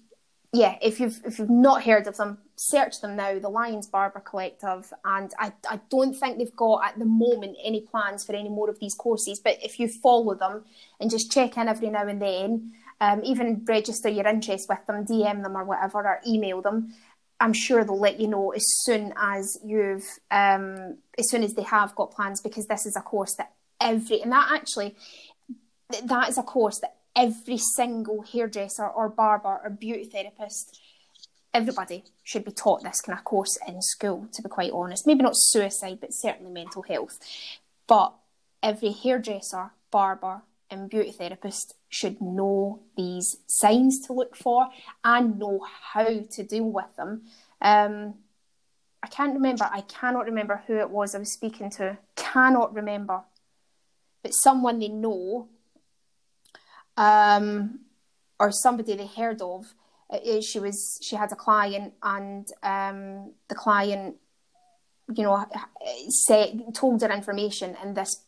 [0.54, 3.38] yeah, if you've if you've not heard of them, search them now.
[3.40, 7.82] The Lions Barber Collective, and I I don't think they've got at the moment any
[7.82, 9.40] plans for any more of these courses.
[9.44, 10.64] But if you follow them
[11.00, 12.72] and just check in every now and then,
[13.02, 16.94] um, even register your interest with them, DM them or whatever, or email them.
[17.42, 21.64] I'm sure they'll let you know as soon as you've um, as soon as they
[21.64, 24.96] have got plans because this is a course that every and that actually
[26.04, 30.80] that is a course that every single hairdresser or barber or beauty therapist
[31.54, 35.24] everybody should be taught this kind of course in school to be quite honest maybe
[35.24, 37.20] not suicide but certainly mental health
[37.88, 38.14] but
[38.62, 44.68] every hairdresser barber and beauty therapist should know these signs to look for
[45.04, 47.22] and know how to deal with them
[47.62, 48.16] um,
[49.06, 49.70] I can't remember.
[49.72, 51.96] I cannot remember who it was I was speaking to.
[52.16, 53.22] Cannot remember.
[54.26, 55.50] But someone they know,
[56.98, 57.82] um,
[58.40, 59.76] or somebody they heard of.
[60.10, 60.98] uh, She was.
[61.04, 64.16] She had a client, and um, the client,
[65.14, 65.46] you know,
[66.26, 68.24] said told her information, and this.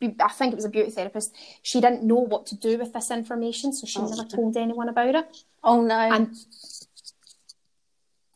[0.00, 1.36] I think it was a beauty therapist.
[1.62, 4.08] She didn't know what to do with this information, so she Oh.
[4.08, 5.26] never told anyone about it
[5.62, 5.94] Oh no.
[6.14, 6.34] and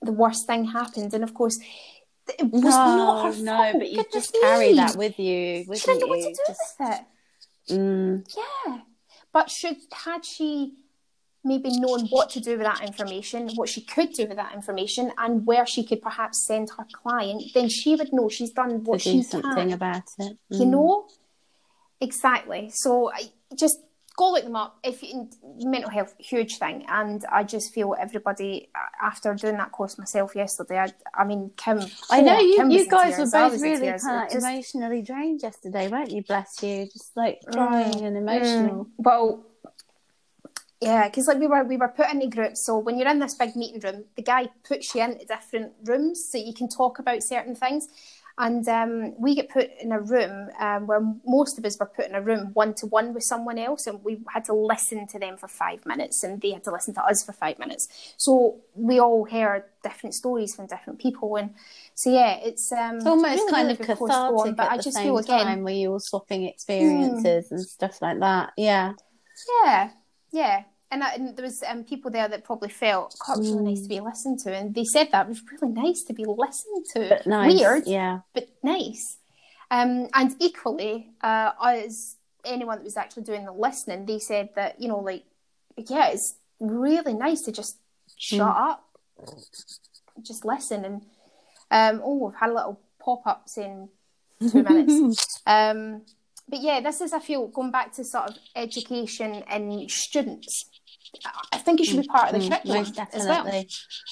[0.03, 1.15] the worst thing happened.
[1.15, 1.59] And of course,
[2.29, 3.77] it was no, not her no, fault.
[3.79, 4.75] but you Goodness just carry me.
[4.77, 7.01] that with you, She didn't know what to do Just, with it.
[7.73, 8.79] mm, Yeah,
[9.33, 10.75] but should had she
[11.45, 15.13] maybe known what to do with that information, what she could do with that information,
[15.17, 19.01] and where she could perhaps send her client, then she would know she's done what
[19.01, 19.73] do she something can.
[19.73, 20.37] about it.
[20.51, 20.71] You Mm.
[20.71, 21.07] know,
[22.01, 22.71] exactly.
[22.75, 23.79] So I just
[24.17, 24.79] go look them up.
[24.83, 25.29] If you,
[25.61, 30.79] mental health, huge thing, and I just feel everybody after doing that course myself yesterday.
[30.79, 31.81] I, I mean, Kim.
[32.11, 32.57] I know you.
[32.57, 36.23] Kim You guys were both really kind of just- emotionally drained yesterday, weren't you?
[36.23, 38.87] Bless you, just like crying and emotional.
[38.87, 38.91] Mm.
[38.99, 39.47] Well,
[40.81, 42.65] yeah, because like we were we were put into groups.
[42.65, 46.29] So when you're in this big meeting room, the guy puts you into different rooms
[46.31, 47.89] so you can talk about certain things.
[48.39, 52.05] And um, we get put in a room um, where most of us were put
[52.07, 55.19] in a room one to one with someone else, and we had to listen to
[55.19, 57.89] them for five minutes, and they had to listen to us for five minutes.
[58.19, 61.55] So we all heard different stories from different people, and
[61.95, 64.77] so yeah, it's um, It's almost really, kind really of to on, cathartic But I
[64.77, 68.53] just feel again, time, where you all swapping experiences and stuff like that.
[68.59, 68.93] Yeah,
[69.65, 69.91] Yeah,
[70.33, 70.65] yeah.
[70.91, 73.65] And, I, and there was um, people there that probably felt, God, it was really
[73.65, 74.55] nice to be listened to.
[74.55, 77.09] And they said that it was really nice to be listened to.
[77.09, 77.55] but nice.
[77.55, 79.19] Weird, Yeah, but nice.
[79.71, 84.81] Um, and equally, uh, as anyone that was actually doing the listening, they said that,
[84.81, 85.25] you know, like,
[85.77, 87.77] yeah, it's really nice to just
[88.17, 88.85] shut up,
[90.23, 90.85] just listen.
[90.85, 91.03] And,
[91.71, 93.89] um, oh, we've had a little pop up in
[94.51, 95.41] two minutes.
[95.49, 96.03] Um,
[96.49, 100.65] but yeah, this is, I feel, going back to sort of education and students.
[101.53, 103.45] I think it should be part of the Mm, curriculum most as well.
[103.45, 103.69] definitely.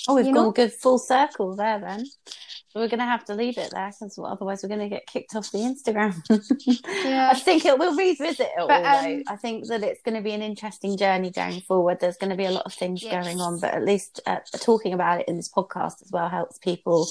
[0.08, 0.50] Oh, we've You gone know?
[0.52, 2.06] good full circle there then.
[2.74, 5.36] We're going to have to leave it there because otherwise we're going to get kicked
[5.36, 6.14] off the Instagram.
[7.04, 7.30] Yeah.
[7.30, 9.14] I think it, we'll revisit it But, though.
[9.14, 12.00] um, I think that it's going to be an interesting journey going forward.
[12.00, 13.12] There's going to be a lot of things Yes.
[13.24, 16.58] going on, but at least uh, talking about it in this podcast as well helps
[16.58, 17.06] people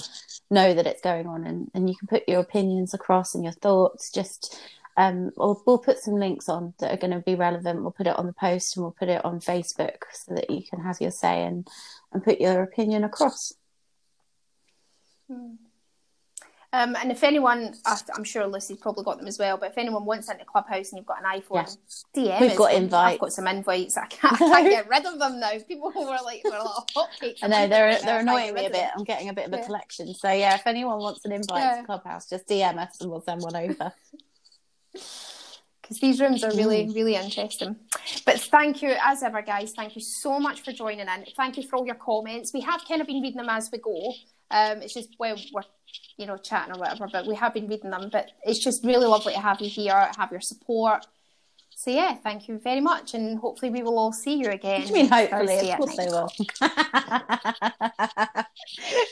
[0.51, 3.53] know that it's going on and, and you can put your opinions across and your
[3.53, 4.11] thoughts.
[4.11, 4.59] Just
[4.97, 7.81] um, we'll, we'll put some links on that are going to be relevant.
[7.81, 10.61] We'll put it on the post and we'll put it on Facebook so that you
[10.67, 11.67] can have your say and,
[12.11, 13.53] and put your opinion across.
[16.73, 20.05] Um, and if anyone, I'm sure Lucy's probably got them as well, but if anyone
[20.05, 21.77] wants into Clubhouse and you've got an iPhone,
[22.15, 22.73] DM We've got
[23.05, 23.95] I've got some invites.
[23.95, 25.51] I can't, I can't get rid of them now.
[25.67, 27.37] People were like, we're like hotcakes.
[27.43, 28.89] I know they're they're annoying me a bit.
[28.95, 29.65] I'm getting a bit of a Yeah.
[29.65, 30.15] collection.
[30.15, 31.77] So yeah, if anyone wants an invite Yeah.
[31.81, 33.93] to Clubhouse, just DM us and we'll send one over.
[34.93, 36.95] because these rooms are really, mm.
[36.95, 37.75] really interesting.
[38.25, 39.73] But thank you, as ever, guys.
[39.73, 41.25] Thank you so much for joining in.
[41.35, 42.53] Thank you for all your comments.
[42.53, 44.13] We have kind of been reading them as we go.
[44.49, 45.63] Um, it's just when we're,
[46.17, 48.09] you know, chatting or whatever, but we have been reading them.
[48.11, 51.05] But it's just really lovely to have you here, have your support.
[51.84, 54.84] So yeah, thank you very much, and hopefully we will all see you again.
[54.84, 55.69] What do you mean hopefully?
[55.69, 56.31] Of course they will.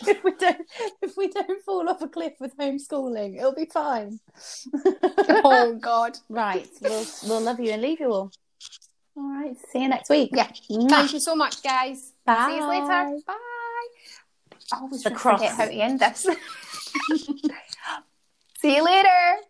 [0.08, 0.66] if we don't,
[1.02, 4.22] if we don't fall off a cliff with homeschooling, it'll be fine.
[5.44, 6.18] oh God!
[6.30, 8.32] Right, we'll we'll love you and leave you all.
[9.18, 10.30] All right, see you next week.
[10.34, 10.50] Yeah,
[10.88, 12.14] thank you so much, guys.
[12.26, 12.46] Bye.
[12.48, 13.18] See you later.
[13.28, 13.34] Bye.
[14.72, 15.42] I always the cross.
[15.42, 16.22] forget how to end this.
[18.62, 19.42] see you later.